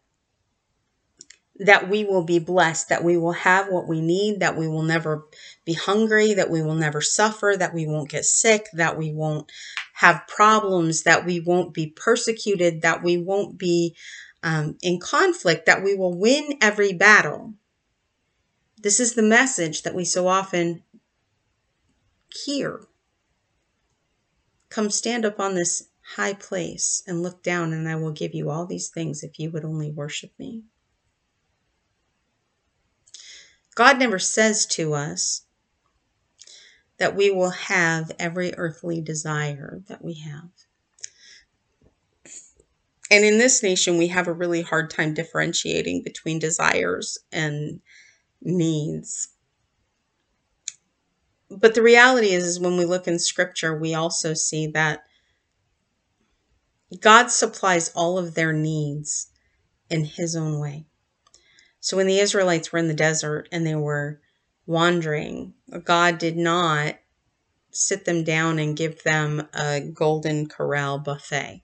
that 1.59 1.89
we 1.89 2.05
will 2.05 2.25
be 2.25 2.39
blessed, 2.39 2.89
that 2.89 3.03
we 3.03 3.17
will 3.17 3.33
have 3.33 3.69
what 3.69 3.89
we 3.89 4.01
need, 4.01 4.41
that 4.41 4.57
we 4.57 4.69
will 4.69 4.83
never 4.83 5.27
be 5.65 5.75
hungry, 5.75 6.35
that 6.35 6.51
we 6.51 6.63
will 6.63 6.75
never 6.75 7.01
suffer, 7.01 7.55
that 7.59 7.75
we 7.75 7.87
won't 7.87 8.11
get 8.11 8.25
sick, 8.25 8.67
that 8.73 8.97
we 8.97 9.13
won't 9.13 9.51
have 9.95 10.23
problems, 10.29 11.03
that 11.03 11.27
we 11.27 11.41
won't 11.41 11.75
be 11.75 11.89
persecuted, 11.89 12.83
that 12.83 13.03
we 13.03 13.17
won't 13.17 13.59
be 13.59 13.97
um, 14.43 14.77
in 14.83 15.01
conflict, 15.01 15.67
that 15.67 15.83
we 15.83 15.97
will 15.97 16.17
win 16.17 16.55
every 16.63 16.93
battle. 16.93 17.55
This 18.81 19.01
is 19.01 19.15
the 19.15 19.23
message 19.23 19.83
that 19.83 19.95
we 19.95 20.05
so 20.05 20.29
often 20.29 20.85
hear. 22.45 22.87
Come 24.71 24.91
stand 24.91 25.25
up 25.25 25.41
on 25.41 25.57
this 25.57 25.89
high 26.15 26.35
place 26.35 27.03
and 27.07 27.23
look 27.23 27.43
down, 27.43 27.73
and 27.73 27.89
I 27.89 27.97
will 27.97 28.13
give 28.13 28.35
you 28.35 28.49
all 28.49 28.67
these 28.67 28.89
things 28.89 29.25
if 29.25 29.41
you 29.41 29.51
would 29.51 29.65
only 29.65 29.91
worship 29.91 30.31
me. 30.39 30.63
God 33.79 34.01
never 34.01 34.19
says 34.19 34.67
to 34.67 34.93
us 34.93 35.43
that 36.99 37.15
we 37.15 37.31
will 37.31 37.51
have 37.51 38.11
every 38.19 38.53
earthly 38.57 39.01
desire 39.01 39.85
that 39.87 40.05
we 40.05 40.15
have. 40.15 40.51
And 43.09 43.25
in 43.25 43.39
this 43.39 43.63
nation, 43.63 43.97
we 43.97 44.09
have 44.09 44.27
a 44.27 44.33
really 44.33 44.63
hard 44.63 44.91
time 44.91 45.15
differentiating 45.15 46.03
between 46.03 46.41
desires 46.41 47.19
and 47.31 47.81
needs. 48.43 49.29
But 51.49 51.77
the 51.77 51.83
reality 51.83 52.31
is, 52.31 52.47
is 52.47 52.59
when 52.59 52.77
we 52.77 52.85
look 52.85 53.07
in 53.07 53.21
scripture, 53.21 53.79
we 53.79 53.95
also 53.95 54.35
see 54.35 54.67
that 54.75 55.05
God 56.99 57.31
supplies 57.31 57.93
all 57.95 58.19
of 58.19 58.35
their 58.35 58.53
needs 58.53 59.31
in 59.89 60.05
his 60.05 60.35
own 60.35 60.59
way. 60.59 60.88
So 61.81 61.97
when 61.97 62.07
the 62.07 62.19
Israelites 62.19 62.73
were 62.73 62.79
in 62.79 62.89
the 62.89 62.95
desert 62.95 63.49
and 63.53 63.67
they 63.67 63.75
were 63.75 64.21
wandering, 64.67 65.55
God 65.85 66.19
did 66.19 66.37
not 66.37 66.97
sit 67.71 68.05
them 68.05 68.25
down 68.25 68.59
and 68.59 68.77
give 68.77 69.03
them 69.03 69.49
a 69.55 69.81
golden 69.81 70.49
corral 70.49 70.99
buffet. 70.99 71.63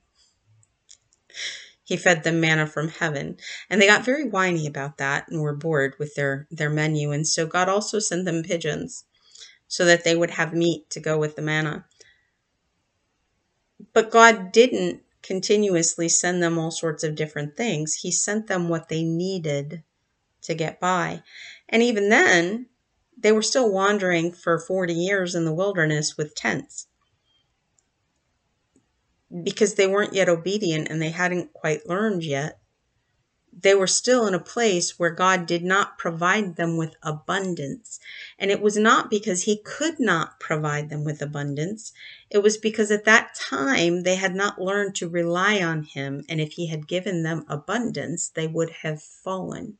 He 1.83 1.96
fed 1.96 2.24
them 2.24 2.40
manna 2.40 2.66
from 2.66 2.88
heaven. 2.88 3.37
And 3.68 3.81
they 3.81 3.87
got 3.87 4.05
very 4.05 4.27
whiny 4.27 4.66
about 4.66 4.98
that 4.98 5.29
and 5.29 5.40
were 5.40 5.55
bored 5.55 5.96
with 5.98 6.14
their, 6.14 6.46
their 6.50 6.70
menu. 6.70 7.11
And 7.11 7.27
so 7.27 7.46
God 7.46 7.68
also 7.68 7.98
sent 7.98 8.24
them 8.24 8.42
pigeons 8.42 9.05
so 9.68 9.85
that 9.85 10.05
they 10.05 10.16
would 10.16 10.31
have 10.31 10.55
meat 10.55 10.88
to 10.90 11.00
go 11.00 11.18
with 11.18 11.37
the 11.37 11.42
manna. 11.42 11.85
But 13.92 14.11
God 14.11 14.53
didn't 14.53 15.03
continuously 15.22 16.09
send 16.09 16.42
them 16.42 16.59
all 16.59 16.70
sorts 16.70 17.05
of 17.05 17.14
different 17.14 17.57
things. 17.57 17.94
He 17.96 18.11
sent 18.11 18.46
them 18.46 18.68
what 18.68 18.88
they 18.88 19.03
needed 19.03 19.83
to 20.44 20.54
get 20.54 20.80
by. 20.80 21.22
And 21.68 21.83
even 21.83 22.09
then, 22.09 22.66
they 23.16 23.33
were 23.33 23.42
still 23.42 23.72
wandering 23.72 24.33
for 24.33 24.59
40 24.59 24.92
years 24.92 25.35
in 25.35 25.44
the 25.44 25.54
wilderness 25.54 26.16
with 26.16 26.35
tents 26.35 26.87
because 29.42 29.74
they 29.74 29.87
weren't 29.87 30.14
yet 30.14 30.28
obedient 30.28 30.88
and 30.88 31.00
they 31.00 31.11
hadn't 31.11 31.52
quite 31.52 31.88
learned 31.88 32.22
yet. 32.22 32.59
They 33.57 33.74
were 33.74 33.87
still 33.87 34.26
in 34.26 34.35
a 34.35 34.40
place 34.40 34.98
where 34.98 35.11
God 35.11 35.46
did 35.46 35.64
not 35.64 35.96
provide 35.96 36.57
them 36.57 36.76
with 36.76 36.96
abundance. 37.02 38.00
And 38.38 38.50
it 38.50 38.61
was 38.61 38.76
not 38.76 39.11
because 39.11 39.44
He 39.44 39.62
could 39.62 40.00
not 40.00 40.40
provide 40.40 40.90
them 40.90 41.04
with 41.04 41.22
abundance. 41.22 41.92
It 42.30 42.38
was 42.38 42.57
because 42.57 42.90
at 42.90 43.04
that 43.04 43.35
time 43.35 44.02
they 44.02 44.16
had 44.16 44.35
not 44.35 44.61
learned 44.61 44.96
to 44.96 45.09
rely 45.09 45.62
on 45.62 45.85
Him. 45.85 46.24
And 46.28 46.40
if 46.40 46.52
He 46.52 46.66
had 46.66 46.88
given 46.88 47.22
them 47.22 47.44
abundance, 47.48 48.28
they 48.28 48.48
would 48.48 48.70
have 48.83 49.02
fallen. 49.02 49.78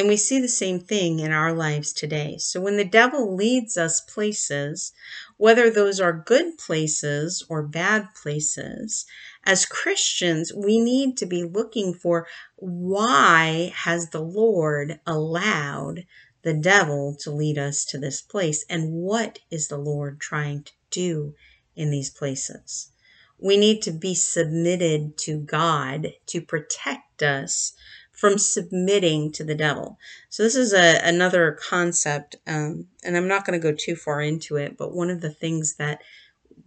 And 0.00 0.08
we 0.08 0.16
see 0.16 0.40
the 0.40 0.48
same 0.48 0.80
thing 0.80 1.20
in 1.20 1.30
our 1.30 1.52
lives 1.52 1.92
today. 1.92 2.38
So 2.38 2.58
when 2.58 2.78
the 2.78 2.86
devil 2.86 3.36
leads 3.36 3.76
us 3.76 4.00
places, 4.00 4.94
whether 5.36 5.68
those 5.68 6.00
are 6.00 6.24
good 6.26 6.56
places 6.56 7.44
or 7.50 7.62
bad 7.62 8.14
places, 8.14 9.04
as 9.44 9.66
Christians, 9.66 10.54
we 10.54 10.80
need 10.80 11.18
to 11.18 11.26
be 11.26 11.44
looking 11.44 11.92
for 11.92 12.26
why 12.56 13.74
has 13.76 14.08
the 14.08 14.22
Lord 14.22 15.00
allowed 15.06 16.06
the 16.40 16.54
devil 16.54 17.14
to 17.20 17.30
lead 17.30 17.58
us 17.58 17.84
to 17.84 17.98
this 17.98 18.22
place 18.22 18.64
and 18.70 18.94
what 18.94 19.40
is 19.50 19.68
the 19.68 19.76
Lord 19.76 20.18
trying 20.18 20.62
to 20.62 20.72
do 20.88 21.34
in 21.76 21.90
these 21.90 22.08
places? 22.08 22.90
We 23.38 23.58
need 23.58 23.82
to 23.82 23.90
be 23.90 24.14
submitted 24.14 25.18
to 25.18 25.40
God 25.40 26.14
to 26.28 26.40
protect 26.40 27.22
us 27.22 27.74
from 28.20 28.36
submitting 28.36 29.32
to 29.32 29.42
the 29.42 29.54
devil. 29.54 29.98
So 30.28 30.42
this 30.42 30.54
is 30.54 30.74
a, 30.74 31.00
another 31.02 31.52
concept, 31.52 32.36
um, 32.46 32.86
and 33.02 33.16
I'm 33.16 33.26
not 33.26 33.46
going 33.46 33.58
to 33.58 33.72
go 33.72 33.74
too 33.74 33.96
far 33.96 34.20
into 34.20 34.56
it, 34.56 34.76
but 34.76 34.92
one 34.94 35.08
of 35.08 35.22
the 35.22 35.30
things 35.30 35.76
that 35.76 36.02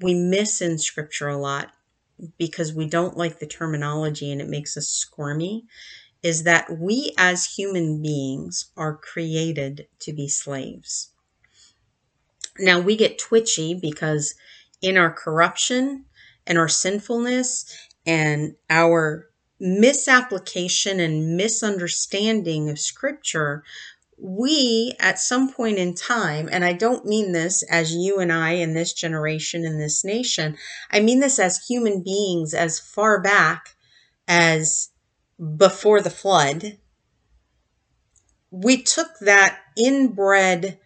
we 0.01 0.15
miss 0.15 0.63
in 0.63 0.79
scripture 0.79 1.27
a 1.27 1.37
lot 1.37 1.69
because 2.39 2.73
we 2.73 2.87
don't 2.87 3.17
like 3.17 3.37
the 3.37 3.45
terminology 3.45 4.31
and 4.31 4.41
it 4.41 4.49
makes 4.49 4.75
us 4.77 4.87
squirmy 4.87 5.65
is 6.23 6.41
that 6.41 6.79
we 6.79 7.13
as 7.19 7.45
human 7.45 8.01
beings 8.01 8.71
are 8.75 8.97
created 8.97 9.85
to 9.99 10.11
be 10.11 10.27
slaves. 10.27 11.11
Now 12.57 12.79
we 12.79 12.95
get 12.95 13.19
twitchy 13.19 13.75
because 13.75 14.33
in 14.81 14.97
our 14.97 15.11
corruption 15.13 16.05
and 16.47 16.57
our 16.57 16.67
sinfulness 16.67 17.77
and 18.07 18.55
our 18.71 19.29
misapplication 19.63 20.99
and 20.99 21.37
misunderstanding 21.37 22.69
of 22.69 22.77
scripture, 22.77 23.63
we 24.17 24.93
at 24.99 25.17
some 25.17 25.53
point 25.53 25.77
in 25.77 25.95
time, 25.95 26.49
and 26.51 26.65
I 26.65 26.73
don't 26.73 27.05
mean 27.05 27.31
this 27.31 27.63
as 27.63 27.95
you 27.95 28.19
and 28.19 28.31
I 28.31 28.51
in 28.51 28.73
this 28.73 28.91
generation, 28.91 29.63
in 29.63 29.79
this 29.79 30.03
nation, 30.03 30.57
I 30.91 30.99
mean 30.99 31.21
this 31.21 31.39
as 31.39 31.65
human 31.65 32.03
beings 32.03 32.53
as 32.53 32.77
far 32.77 33.21
back 33.21 33.75
as 34.27 34.89
before 35.57 36.01
the 36.01 36.09
flood. 36.09 36.77
We 38.51 38.83
took 38.83 39.17
that 39.21 39.59
inbred 39.77 40.77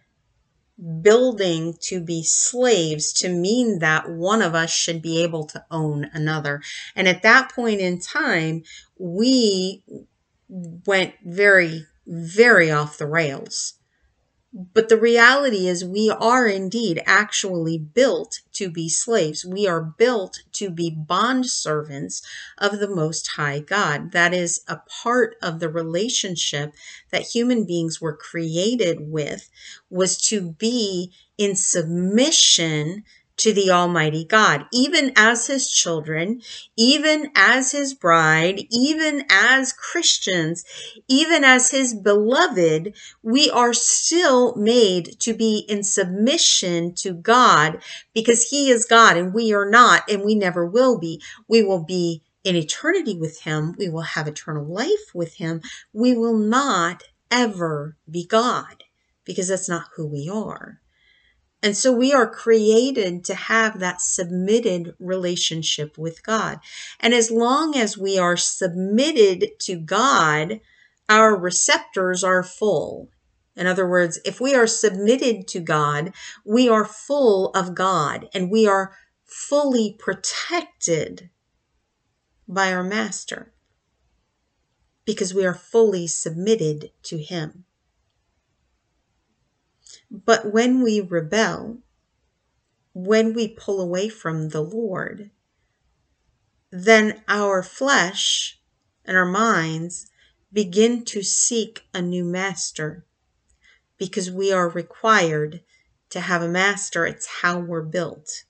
building 1.02 1.74
to 1.80 2.00
be 2.00 2.22
slaves 2.22 3.12
to 3.12 3.28
mean 3.28 3.80
that 3.80 4.08
one 4.08 4.42
of 4.42 4.54
us 4.54 4.70
should 4.70 5.02
be 5.02 5.22
able 5.22 5.44
to 5.46 5.64
own 5.70 6.08
another. 6.12 6.62
And 6.94 7.08
at 7.08 7.22
that 7.22 7.52
point 7.52 7.80
in 7.80 7.98
time, 8.00 8.62
we 8.98 9.82
went 10.48 11.14
very, 11.24 11.86
very 12.06 12.70
off 12.70 12.98
the 12.98 13.06
rails. 13.06 13.74
But 14.52 14.88
the 14.88 14.96
reality 14.96 15.68
is, 15.68 15.84
we 15.84 16.08
are 16.10 16.46
indeed 16.48 17.02
actually 17.04 17.78
built 17.78 18.40
to 18.54 18.70
be 18.70 18.88
slaves. 18.88 19.44
We 19.44 19.66
are 19.66 19.82
built 19.82 20.40
to 20.52 20.70
be 20.70 20.90
bond 20.90 21.46
servants 21.46 22.22
of 22.56 22.78
the 22.78 22.88
Most 22.88 23.28
High 23.36 23.60
God. 23.60 24.12
That 24.12 24.32
is 24.32 24.62
a 24.66 24.80
part 25.02 25.36
of 25.42 25.60
the 25.60 25.68
relationship 25.68 26.72
that 27.10 27.22
human 27.34 27.66
beings 27.66 28.00
were 28.00 28.16
created 28.16 29.10
with, 29.10 29.50
was 29.90 30.16
to 30.28 30.52
be 30.52 31.12
in 31.36 31.54
submission 31.54 33.04
to 33.38 33.52
the 33.52 33.70
Almighty 33.70 34.24
God, 34.24 34.66
even 34.72 35.12
as 35.16 35.46
His 35.46 35.70
children, 35.70 36.42
even 36.76 37.30
as 37.34 37.72
His 37.72 37.94
bride, 37.94 38.60
even 38.70 39.24
as 39.30 39.72
Christians, 39.72 40.64
even 41.08 41.44
as 41.44 41.70
His 41.70 41.94
beloved, 41.94 42.94
we 43.22 43.50
are 43.50 43.72
still 43.72 44.54
made 44.56 45.18
to 45.20 45.34
be 45.34 45.64
in 45.68 45.82
submission 45.82 46.94
to 46.96 47.12
God 47.12 47.82
because 48.12 48.48
He 48.48 48.70
is 48.70 48.84
God 48.84 49.16
and 49.16 49.32
we 49.32 49.52
are 49.52 49.68
not, 49.68 50.10
and 50.10 50.22
we 50.24 50.34
never 50.34 50.66
will 50.66 50.98
be. 50.98 51.22
We 51.48 51.62
will 51.62 51.84
be 51.84 52.22
in 52.44 52.56
eternity 52.56 53.16
with 53.18 53.42
Him. 53.42 53.74
We 53.78 53.88
will 53.88 54.02
have 54.02 54.26
eternal 54.26 54.64
life 54.64 55.14
with 55.14 55.34
Him. 55.34 55.60
We 55.92 56.16
will 56.16 56.36
not 56.36 57.04
ever 57.30 57.96
be 58.10 58.26
God 58.26 58.84
because 59.24 59.48
that's 59.48 59.68
not 59.68 59.86
who 59.96 60.06
we 60.06 60.28
are. 60.32 60.80
And 61.62 61.76
so 61.76 61.92
we 61.92 62.12
are 62.12 62.30
created 62.30 63.24
to 63.24 63.34
have 63.34 63.80
that 63.80 64.00
submitted 64.00 64.94
relationship 65.00 65.98
with 65.98 66.22
God. 66.22 66.60
And 67.00 67.12
as 67.12 67.30
long 67.30 67.76
as 67.76 67.98
we 67.98 68.16
are 68.16 68.36
submitted 68.36 69.58
to 69.60 69.76
God, 69.76 70.60
our 71.08 71.36
receptors 71.36 72.22
are 72.22 72.44
full. 72.44 73.10
In 73.56 73.66
other 73.66 73.88
words, 73.88 74.20
if 74.24 74.40
we 74.40 74.54
are 74.54 74.68
submitted 74.68 75.48
to 75.48 75.60
God, 75.60 76.12
we 76.44 76.68
are 76.68 76.84
full 76.84 77.50
of 77.50 77.74
God 77.74 78.28
and 78.32 78.50
we 78.50 78.68
are 78.68 78.92
fully 79.24 79.96
protected 79.98 81.28
by 82.46 82.72
our 82.72 82.84
Master 82.84 83.52
because 85.04 85.34
we 85.34 85.44
are 85.44 85.54
fully 85.54 86.06
submitted 86.06 86.92
to 87.02 87.18
Him. 87.18 87.64
But 90.10 90.52
when 90.52 90.82
we 90.82 91.00
rebel, 91.00 91.78
when 92.94 93.34
we 93.34 93.48
pull 93.48 93.80
away 93.80 94.08
from 94.08 94.48
the 94.48 94.62
Lord, 94.62 95.30
then 96.70 97.22
our 97.28 97.62
flesh 97.62 98.58
and 99.04 99.16
our 99.16 99.26
minds 99.26 100.10
begin 100.52 101.04
to 101.04 101.22
seek 101.22 101.82
a 101.92 102.00
new 102.00 102.24
master 102.24 103.04
because 103.98 104.30
we 104.30 104.52
are 104.52 104.68
required 104.68 105.62
to 106.10 106.20
have 106.20 106.42
a 106.42 106.48
master. 106.48 107.04
It's 107.06 107.26
how 107.42 107.58
we're 107.58 107.82
built. 107.82 108.44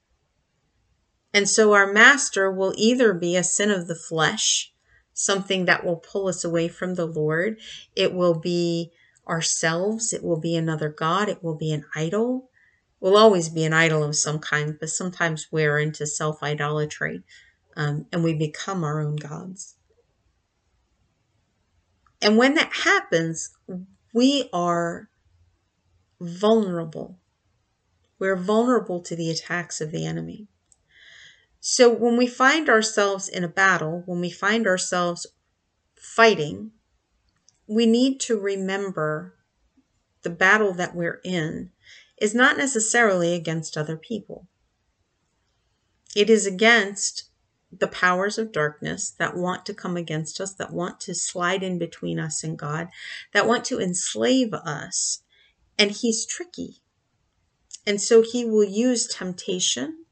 And 1.32 1.48
so 1.48 1.72
our 1.72 1.92
master 1.92 2.50
will 2.50 2.72
either 2.76 3.12
be 3.12 3.36
a 3.36 3.44
sin 3.44 3.70
of 3.70 3.86
the 3.86 3.94
flesh, 3.94 4.72
something 5.12 5.64
that 5.66 5.84
will 5.84 5.96
pull 5.96 6.28
us 6.28 6.44
away 6.44 6.68
from 6.68 6.94
the 6.94 7.06
Lord. 7.06 7.60
It 7.94 8.14
will 8.14 8.34
be 8.34 8.92
ourselves. 9.28 10.12
It 10.12 10.22
will 10.24 10.40
be 10.40 10.56
another 10.56 10.88
God. 10.88 11.28
It 11.28 11.42
will 11.42 11.56
be 11.56 11.72
an 11.72 11.84
idol. 11.94 12.50
It 13.00 13.04
will 13.04 13.16
always 13.16 13.48
be 13.48 13.64
an 13.64 13.72
idol 13.72 14.02
of 14.02 14.16
some 14.16 14.38
kind, 14.38 14.76
but 14.78 14.90
sometimes 14.90 15.48
we're 15.50 15.78
into 15.78 16.06
self 16.06 16.42
idolatry 16.42 17.22
um, 17.76 18.06
and 18.12 18.24
we 18.24 18.34
become 18.34 18.82
our 18.82 19.00
own 19.00 19.16
gods. 19.16 19.76
And 22.20 22.36
when 22.36 22.54
that 22.54 22.72
happens, 22.72 23.50
we 24.12 24.48
are 24.52 25.08
vulnerable. 26.20 27.18
We're 28.18 28.36
vulnerable 28.36 29.00
to 29.02 29.14
the 29.14 29.30
attacks 29.30 29.80
of 29.80 29.92
the 29.92 30.04
enemy. 30.04 30.48
So 31.60 31.92
when 31.92 32.16
we 32.16 32.26
find 32.26 32.68
ourselves 32.68 33.28
in 33.28 33.44
a 33.44 33.48
battle, 33.48 34.02
when 34.06 34.20
we 34.20 34.30
find 34.30 34.66
ourselves 34.66 35.26
fighting, 35.94 36.72
we 37.68 37.86
need 37.86 38.18
to 38.18 38.38
remember 38.38 39.34
the 40.22 40.30
battle 40.30 40.72
that 40.72 40.96
we're 40.96 41.20
in 41.22 41.70
is 42.20 42.34
not 42.34 42.56
necessarily 42.56 43.34
against 43.34 43.76
other 43.76 43.96
people. 43.96 44.48
It 46.16 46.30
is 46.30 46.46
against 46.46 47.24
the 47.70 47.86
powers 47.86 48.38
of 48.38 48.50
darkness 48.50 49.10
that 49.10 49.36
want 49.36 49.66
to 49.66 49.74
come 49.74 49.96
against 49.96 50.40
us, 50.40 50.54
that 50.54 50.72
want 50.72 50.98
to 51.00 51.14
slide 51.14 51.62
in 51.62 51.78
between 51.78 52.18
us 52.18 52.42
and 52.42 52.58
God, 52.58 52.88
that 53.32 53.46
want 53.46 53.66
to 53.66 53.78
enslave 53.78 54.54
us. 54.54 55.20
And 55.78 55.90
he's 55.90 56.26
tricky. 56.26 56.78
And 57.86 58.00
so 58.00 58.22
he 58.22 58.44
will 58.44 58.64
use 58.64 59.06
temptation 59.06 60.06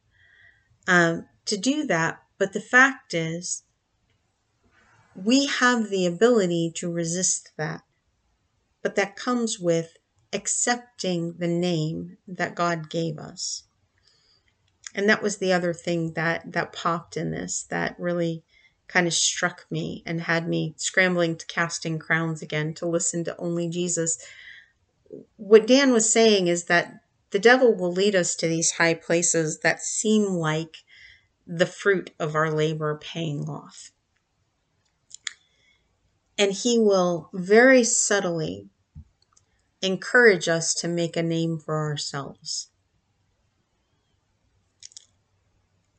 um, 0.86 1.26
to 1.46 1.56
do 1.56 1.86
that. 1.86 2.22
But 2.38 2.52
the 2.52 2.60
fact 2.60 3.14
is, 3.14 3.62
we 5.16 5.46
have 5.46 5.90
the 5.90 6.06
ability 6.06 6.72
to 6.76 6.92
resist 6.92 7.52
that. 7.56 7.82
But 8.82 8.96
that 8.96 9.16
comes 9.16 9.58
with 9.58 9.96
accepting 10.32 11.34
the 11.38 11.48
name 11.48 12.18
that 12.26 12.54
God 12.54 12.90
gave 12.90 13.18
us 13.18 13.64
and 14.96 15.10
that 15.10 15.22
was 15.22 15.36
the 15.36 15.52
other 15.52 15.74
thing 15.74 16.14
that 16.14 16.52
that 16.52 16.72
popped 16.72 17.16
in 17.16 17.30
this 17.30 17.64
that 17.64 17.94
really 18.00 18.42
kind 18.88 19.06
of 19.06 19.12
struck 19.12 19.66
me 19.70 20.02
and 20.06 20.22
had 20.22 20.48
me 20.48 20.74
scrambling 20.78 21.36
to 21.36 21.46
casting 21.46 21.98
crowns 21.98 22.40
again 22.40 22.72
to 22.72 22.86
listen 22.86 23.22
to 23.24 23.36
only 23.36 23.68
Jesus. 23.68 24.18
What 25.36 25.66
Dan 25.66 25.92
was 25.92 26.10
saying 26.10 26.46
is 26.46 26.64
that 26.64 27.00
the 27.30 27.38
devil 27.38 27.74
will 27.74 27.92
lead 27.92 28.14
us 28.14 28.34
to 28.36 28.48
these 28.48 28.72
high 28.72 28.94
places 28.94 29.60
that 29.60 29.82
seem 29.82 30.24
like 30.24 30.78
the 31.46 31.66
fruit 31.66 32.12
of 32.18 32.34
our 32.34 32.50
labor 32.50 32.96
paying 32.96 33.48
off. 33.48 33.90
And 36.38 36.52
he 36.52 36.78
will 36.78 37.30
very 37.32 37.82
subtly 37.82 38.68
encourage 39.80 40.48
us 40.48 40.74
to 40.74 40.88
make 40.88 41.16
a 41.16 41.22
name 41.22 41.58
for 41.58 41.76
ourselves. 41.76 42.68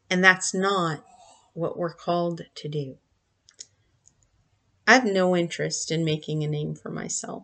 And 0.10 0.24
that's 0.24 0.54
not 0.54 1.04
what 1.54 1.78
we're 1.78 1.94
called 1.94 2.42
to 2.56 2.68
do. 2.68 2.98
I 4.88 4.94
have 4.94 5.06
no 5.06 5.36
interest 5.36 5.92
in 5.92 6.06
making 6.06 6.44
a 6.44 6.48
name 6.48 6.76
for 6.76 6.90
myself. 6.90 7.44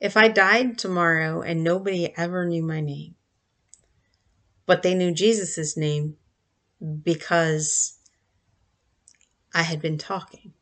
If 0.00 0.16
I 0.16 0.28
died 0.28 0.78
tomorrow 0.78 1.40
and 1.40 1.62
nobody 1.62 2.12
ever 2.16 2.46
knew 2.46 2.62
my 2.62 2.80
name, 2.80 3.14
but 4.66 4.82
they 4.82 4.94
knew 4.94 5.12
Jesus' 5.12 5.76
name 5.76 6.16
because 7.02 7.98
I 9.54 9.62
had 9.62 9.80
been 9.80 9.98
talking 9.98 10.52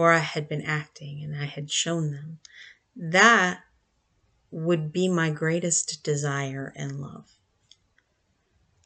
or 0.00 0.12
I 0.12 0.20
had 0.20 0.48
been 0.48 0.62
acting 0.62 1.22
and 1.22 1.36
I 1.36 1.44
had 1.44 1.70
shown 1.70 2.10
them, 2.10 2.38
that 2.96 3.58
would 4.50 4.94
be 4.94 5.08
my 5.08 5.28
greatest 5.28 6.02
desire 6.02 6.72
and 6.74 7.02
love. 7.02 7.30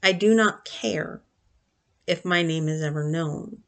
I 0.03 0.11
do 0.11 0.35
not 0.35 0.65
care 0.65 1.23
if 2.05 2.25
my 2.25 2.43
name 2.43 2.67
is 2.67 2.83
ever 2.83 3.09
known. 3.09 3.59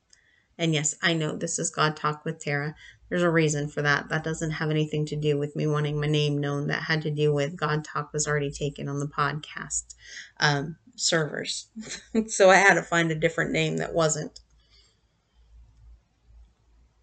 And 0.58 0.74
yes, 0.74 0.96
I 1.00 1.12
know 1.12 1.36
this 1.36 1.60
is 1.60 1.70
God 1.70 1.96
Talk 1.96 2.24
with 2.24 2.40
Tera. 2.40 2.74
There's 3.08 3.22
a 3.22 3.30
reason 3.30 3.68
for 3.68 3.80
that. 3.80 4.08
That 4.08 4.24
doesn't 4.24 4.50
have 4.50 4.70
anything 4.70 5.06
to 5.06 5.14
do 5.14 5.38
with 5.38 5.54
me 5.54 5.68
wanting 5.68 6.00
my 6.00 6.08
name 6.08 6.38
known. 6.38 6.66
That 6.66 6.82
had 6.82 7.02
to 7.02 7.12
do 7.12 7.32
with 7.32 7.56
God 7.56 7.84
Talk 7.84 8.12
was 8.12 8.26
already 8.26 8.50
taken 8.50 8.88
on 8.88 8.98
the 8.98 9.06
podcast 9.06 9.94
um, 10.40 10.78
servers. 10.96 11.68
so 12.26 12.50
I 12.50 12.56
had 12.56 12.74
to 12.74 12.82
find 12.82 13.12
a 13.12 13.14
different 13.14 13.52
name 13.52 13.76
that 13.76 13.94
wasn't. 13.94 14.40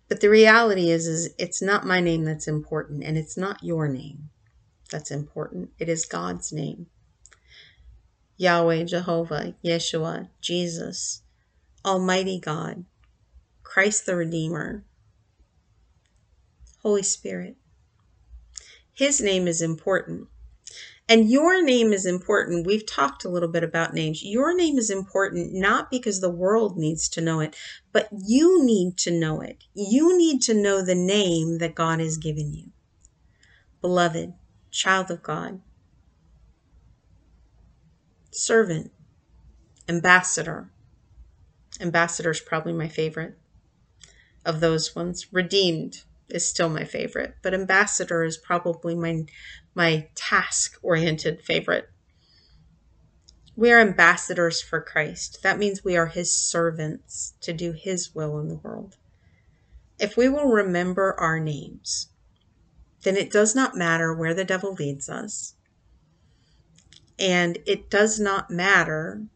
But 0.08 0.22
the 0.22 0.30
reality 0.30 0.90
is, 0.90 1.08
is 1.08 1.34
it's 1.38 1.62
not 1.62 1.86
my 1.86 2.00
name 2.00 2.24
that's 2.24 2.48
important, 2.48 3.04
and 3.04 3.18
it's 3.18 3.38
not 3.38 3.64
your 3.64 3.88
name 3.88 4.30
that's 4.92 5.12
important. 5.12 5.72
It 5.80 5.90
is 5.90 6.06
God's 6.06 6.52
name. 6.52 6.88
Yahweh, 8.38 8.84
Jehovah, 8.84 9.56
Yeshua, 9.64 10.30
Jesus, 10.42 11.22
Almighty 11.86 12.40
God, 12.40 12.86
Christ 13.64 14.06
the 14.06 14.16
Redeemer, 14.16 14.84
Holy 16.82 17.04
Spirit. 17.04 17.56
His 18.94 19.22
name 19.22 19.48
is 19.48 19.62
important. 19.62 20.28
And 21.10 21.30
your 21.30 21.62
name 21.62 21.92
is 21.92 22.06
important. 22.06 22.66
We've 22.66 22.86
talked 22.86 23.26
a 23.26 23.30
little 23.30 23.50
bit 23.50 23.64
about 23.64 23.94
names. 23.94 24.24
Your 24.24 24.56
name 24.56 24.78
is 24.78 24.90
important 24.90 25.54
not 25.54 25.92
because 25.92 26.22
the 26.22 26.30
world 26.30 26.78
needs 26.78 27.10
to 27.10 27.22
know 27.22 27.42
it, 27.42 27.56
but 27.92 28.08
you 28.26 28.64
need 28.66 28.98
to 29.00 29.12
know 29.12 29.42
it. 29.42 29.66
You 29.74 30.18
need 30.18 30.42
to 30.44 30.54
know 30.54 30.82
the 30.82 30.96
name 30.96 31.58
that 31.58 31.76
God 31.76 32.00
has 32.00 32.18
given 32.18 32.54
you. 32.54 32.72
Beloved, 33.82 34.34
child 34.72 35.12
of 35.12 35.22
God, 35.22 35.60
servant, 38.32 38.92
ambassador. 39.90 40.70
Ambassador 41.82 42.32
is 42.32 42.40
probably 42.40 42.72
my 42.74 42.88
favorite 42.88 43.38
of 44.46 44.62
those 44.62 44.96
ones. 44.96 45.28
Redeemed 45.34 46.04
is 46.30 46.46
still 46.46 46.70
my 46.70 46.86
favorite, 46.86 47.36
but 47.42 47.54
ambassador 47.54 48.24
is 48.24 48.38
probably 48.38 48.96
my 48.96 49.26
my 49.76 50.08
task 50.16 50.78
oriented 50.82 51.42
favorite. 51.42 51.90
We 53.56 53.72
are 53.72 53.80
ambassadors 53.80 54.62
for 54.62 54.82
Christ. 54.82 55.40
That 55.44 55.60
means 55.60 55.84
we 55.84 55.96
are 55.96 56.08
his 56.08 56.34
servants 56.34 57.34
to 57.42 57.54
do 57.54 57.72
his 57.72 58.16
will 58.16 58.40
in 58.40 58.48
the 58.48 58.56
world. 58.56 58.98
If 60.00 60.18
we 60.18 60.28
will 60.28 60.48
remember 60.48 61.16
our 61.20 61.40
names, 61.40 62.10
then 63.04 63.16
it 63.16 63.32
does 63.32 63.54
not 63.54 63.76
matter 63.76 64.14
where 64.14 64.34
the 64.34 64.44
devil 64.44 64.74
leads 64.74 65.08
us. 65.08 65.56
And 67.20 67.60
it 67.68 67.90
does 67.90 68.20
not 68.20 68.50
matter 68.50 69.28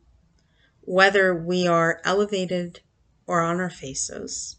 whether 0.82 1.36
we 1.36 1.67
are 1.67 2.02
elevated 2.04 2.80
or 3.28 3.41
on 3.41 3.60
our 3.60 3.69
faces. 3.69 4.56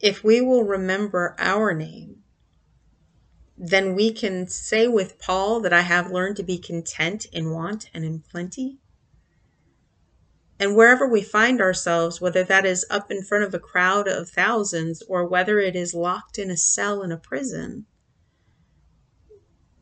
If 0.00 0.22
we 0.22 0.40
will 0.40 0.64
remember 0.64 1.34
our 1.38 1.72
name, 1.72 2.23
then 3.56 3.94
we 3.94 4.12
can 4.12 4.48
say 4.48 4.88
with 4.88 5.18
Paul 5.18 5.60
that 5.60 5.72
I 5.72 5.82
have 5.82 6.10
learned 6.10 6.36
to 6.36 6.42
be 6.42 6.58
content 6.58 7.26
in 7.26 7.50
want 7.50 7.88
and 7.94 8.04
in 8.04 8.20
plenty. 8.20 8.78
And 10.58 10.76
wherever 10.76 11.06
we 11.06 11.22
find 11.22 11.60
ourselves, 11.60 12.20
whether 12.20 12.42
that 12.44 12.64
is 12.64 12.86
up 12.90 13.10
in 13.10 13.22
front 13.22 13.44
of 13.44 13.54
a 13.54 13.58
crowd 13.58 14.08
of 14.08 14.30
thousands 14.30 15.02
or 15.08 15.26
whether 15.26 15.58
it 15.58 15.76
is 15.76 15.94
locked 15.94 16.38
in 16.38 16.50
a 16.50 16.56
cell 16.56 17.02
in 17.02 17.12
a 17.12 17.16
prison, 17.16 17.86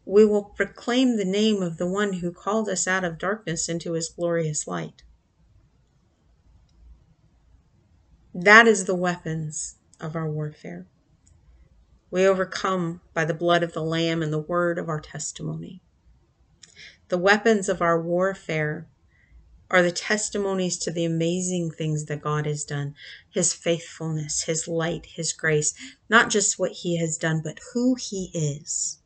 we 0.05 0.25
will 0.25 0.45
proclaim 0.45 1.17
the 1.17 1.25
name 1.25 1.63
of 1.63 1.77
the 1.77 1.87
one 1.87 2.15
who 2.15 2.33
called 2.33 2.69
us 2.69 2.87
out 2.87 3.05
of 3.05 3.19
darkness 3.19 3.69
into 3.69 3.93
his 3.93 4.09
glorious 4.09 4.67
light. 4.67 5.03
That 8.35 8.67
is 8.67 8.87
the 8.87 8.95
weapons 8.95 9.77
of 10.01 10.17
our 10.17 10.31
warfare. 10.31 10.87
We 12.13 12.27
overcome 12.27 13.01
by 13.15 13.25
the 13.25 13.33
blood 13.33 13.63
of 13.63 13.73
the 13.73 13.83
Lamb 13.83 14.23
and 14.23 14.31
the 14.31 14.39
word 14.39 14.79
of 14.79 14.91
our 14.91 15.01
testimony. 15.01 15.81
The 17.09 17.17
weapons 17.17 17.71
of 17.71 17.81
our 17.81 17.99
warfare 17.99 18.87
are 19.71 19.83
the 19.83 19.93
testimonies 19.93 20.77
to 20.81 20.91
the 20.91 21.07
amazing 21.07 21.71
things 21.71 22.05
that 22.05 22.21
God 22.21 22.45
has 22.45 22.65
done 22.65 22.95
His 23.31 23.55
faithfulness, 23.55 24.43
His 24.43 24.69
light, 24.69 25.07
His 25.07 25.33
grace, 25.33 25.73
not 26.11 26.29
just 26.29 26.59
what 26.59 26.73
He 26.73 26.99
has 26.99 27.17
done, 27.17 27.41
but 27.43 27.61
who 27.73 27.95
He 27.95 28.31
is 28.35 28.99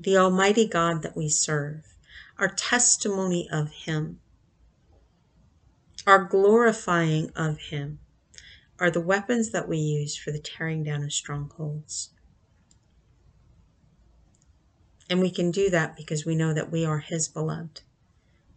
the 0.00 0.16
Almighty 0.16 0.66
God 0.66 1.02
that 1.02 1.16
we 1.16 1.28
serve, 1.28 1.84
our 2.38 2.48
testimony 2.48 3.48
of 3.52 3.70
Him. 3.70 4.18
our 6.08 6.24
glorifying 6.24 7.30
of 7.36 7.58
Him 7.58 8.00
are 8.80 8.90
the 8.90 9.00
weapons 9.00 9.50
that 9.50 9.68
we 9.68 9.76
use 9.76 10.16
for 10.16 10.32
the 10.32 10.38
tearing 10.38 10.82
down 10.82 11.04
of 11.04 11.12
strongholds. 11.12 12.10
And 15.08 15.20
we 15.20 15.30
can 15.30 15.50
do 15.50 15.70
that 15.70 15.96
because 15.96 16.24
we 16.24 16.34
know 16.34 16.54
that 16.54 16.72
we 16.72 16.84
are 16.84 16.98
His 16.98 17.28
beloved. 17.28 17.82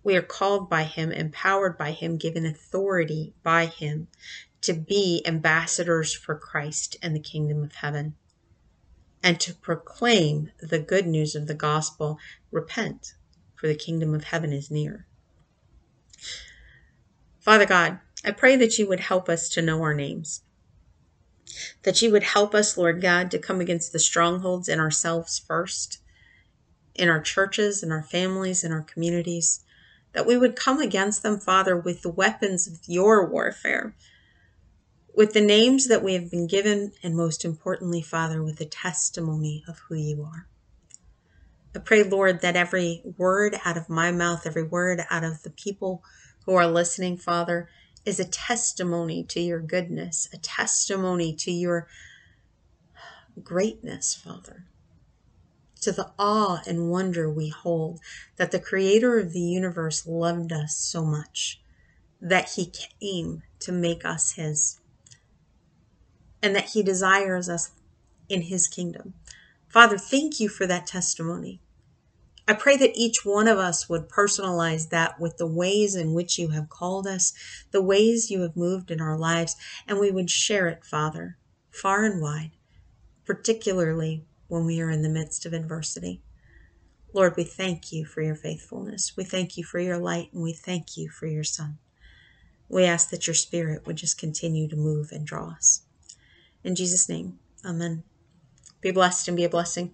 We 0.03 0.15
are 0.15 0.21
called 0.21 0.69
by 0.69 0.83
Him, 0.83 1.11
empowered 1.11 1.77
by 1.77 1.91
Him, 1.91 2.17
given 2.17 2.45
authority 2.45 3.33
by 3.43 3.65
Him 3.65 4.07
to 4.61 4.73
be 4.73 5.21
ambassadors 5.25 6.13
for 6.13 6.35
Christ 6.35 6.95
and 7.01 7.15
the 7.15 7.19
kingdom 7.19 7.63
of 7.63 7.73
heaven 7.75 8.15
and 9.23 9.39
to 9.39 9.53
proclaim 9.53 10.51
the 10.59 10.79
good 10.79 11.07
news 11.07 11.33
of 11.33 11.47
the 11.47 11.53
gospel. 11.53 12.19
Repent, 12.51 13.15
for 13.55 13.67
the 13.67 13.75
kingdom 13.75 14.13
of 14.13 14.25
heaven 14.25 14.51
is 14.51 14.69
near. 14.69 15.07
Father 17.39 17.65
God, 17.65 17.99
I 18.23 18.31
pray 18.31 18.55
that 18.55 18.77
you 18.77 18.87
would 18.87 19.01
help 19.01 19.27
us 19.27 19.49
to 19.49 19.61
know 19.61 19.81
our 19.81 19.93
names. 19.93 20.43
That 21.83 22.01
you 22.01 22.11
would 22.11 22.23
help 22.23 22.55
us, 22.55 22.77
Lord 22.77 23.01
God, 23.01 23.29
to 23.31 23.39
come 23.39 23.59
against 23.59 23.91
the 23.91 23.99
strongholds 23.99 24.69
in 24.69 24.79
ourselves 24.79 25.39
first, 25.39 25.99
in 26.95 27.09
our 27.09 27.21
churches, 27.21 27.83
in 27.83 27.91
our 27.91 28.03
families, 28.03 28.63
in 28.63 28.71
our 28.71 28.81
communities. 28.81 29.63
That 30.13 30.25
we 30.25 30.37
would 30.37 30.55
come 30.55 30.79
against 30.79 31.21
them, 31.21 31.39
Father, 31.39 31.75
with 31.75 32.01
the 32.01 32.09
weapons 32.09 32.67
of 32.67 32.79
your 32.87 33.27
warfare, 33.27 33.95
with 35.15 35.33
the 35.33 35.41
names 35.41 35.87
that 35.89 36.03
we 36.03 36.13
have 36.13 36.31
been 36.31 36.47
given, 36.47 36.93
and 37.03 37.15
most 37.15 37.43
importantly, 37.43 38.01
Father, 38.01 38.41
with 38.41 38.57
the 38.57 38.65
testimony 38.65 39.63
of 39.67 39.79
who 39.87 39.95
you 39.95 40.23
are. 40.23 40.47
I 41.75 41.79
pray, 41.79 42.03
Lord, 42.03 42.41
that 42.41 42.55
every 42.55 43.01
word 43.17 43.59
out 43.65 43.77
of 43.77 43.89
my 43.89 44.11
mouth, 44.11 44.45
every 44.45 44.63
word 44.63 45.03
out 45.09 45.23
of 45.23 45.41
the 45.43 45.49
people 45.49 46.03
who 46.45 46.53
are 46.53 46.67
listening, 46.67 47.17
Father, 47.17 47.67
is 48.05 48.19
a 48.19 48.25
testimony 48.25 49.23
to 49.23 49.39
your 49.39 49.59
goodness, 49.59 50.27
a 50.33 50.37
testimony 50.37 51.33
to 51.35 51.51
your 51.51 51.87
greatness, 53.41 54.13
Father, 54.13 54.65
to 55.81 55.91
the 55.91 56.11
awe 56.19 56.61
and 56.67 56.89
wonder 56.89 57.29
we 57.29 57.49
hold 57.49 57.99
that 58.37 58.51
the 58.51 58.59
Creator 58.59 59.19
of 59.19 59.33
the 59.33 59.39
universe 59.39 60.05
loved 60.05 60.51
us 60.51 60.75
so 60.75 61.03
much 61.03 61.61
that 62.21 62.51
He 62.51 62.71
came 63.01 63.43
to 63.59 63.71
make 63.71 64.05
us 64.05 64.33
His, 64.33 64.79
and 66.41 66.55
that 66.55 66.69
He 66.71 66.83
desires 66.83 67.49
us 67.49 67.71
in 68.29 68.43
His 68.43 68.67
kingdom. 68.67 69.13
Father, 69.67 69.97
thank 69.97 70.39
you 70.39 70.49
for 70.49 70.67
that 70.67 70.87
testimony. 70.87 71.59
I 72.47 72.53
pray 72.53 72.75
that 72.77 72.95
each 72.95 73.23
one 73.23 73.47
of 73.47 73.57
us 73.57 73.87
would 73.87 74.09
personalize 74.09 74.89
that 74.89 75.19
with 75.19 75.37
the 75.37 75.47
ways 75.47 75.95
in 75.95 76.13
which 76.13 76.37
you 76.37 76.49
have 76.49 76.67
called 76.67 77.07
us, 77.07 77.31
the 77.71 77.81
ways 77.81 78.29
you 78.29 78.41
have 78.41 78.57
moved 78.57 78.91
in 78.91 78.99
our 78.99 79.17
lives, 79.17 79.55
and 79.87 79.97
we 79.97 80.11
would 80.11 80.29
share 80.29 80.67
it, 80.67 80.83
Father, 80.83 81.37
far 81.71 82.03
and 82.03 82.21
wide, 82.21 82.51
particularly 83.25 84.25
when 84.49 84.65
we 84.65 84.81
are 84.81 84.89
in 84.89 85.03
the 85.03 85.09
midst 85.09 85.45
of 85.45 85.53
adversity. 85.53 86.21
Lord, 87.13 87.37
we 87.37 87.45
thank 87.45 87.93
you 87.93 88.05
for 88.05 88.21
your 88.21 88.35
faithfulness. 88.35 89.13
We 89.15 89.23
thank 89.23 89.55
you 89.55 89.63
for 89.63 89.79
your 89.79 89.97
light, 89.97 90.33
and 90.33 90.43
we 90.43 90.51
thank 90.51 90.97
you 90.97 91.09
for 91.09 91.27
your 91.27 91.43
Son. 91.45 91.77
We 92.67 92.83
ask 92.83 93.09
that 93.11 93.25
your 93.25 93.35
Spirit 93.35 93.87
would 93.87 93.97
just 93.97 94.17
continue 94.17 94.67
to 94.67 94.75
move 94.75 95.11
and 95.11 95.25
draw 95.25 95.51
us. 95.51 95.83
In 96.63 96.75
Jesus' 96.75 97.07
name, 97.07 97.39
Amen. 97.63 98.03
Be 98.81 98.91
blessed 98.91 99.29
and 99.29 99.37
be 99.37 99.45
a 99.45 99.49
blessing. 99.49 99.93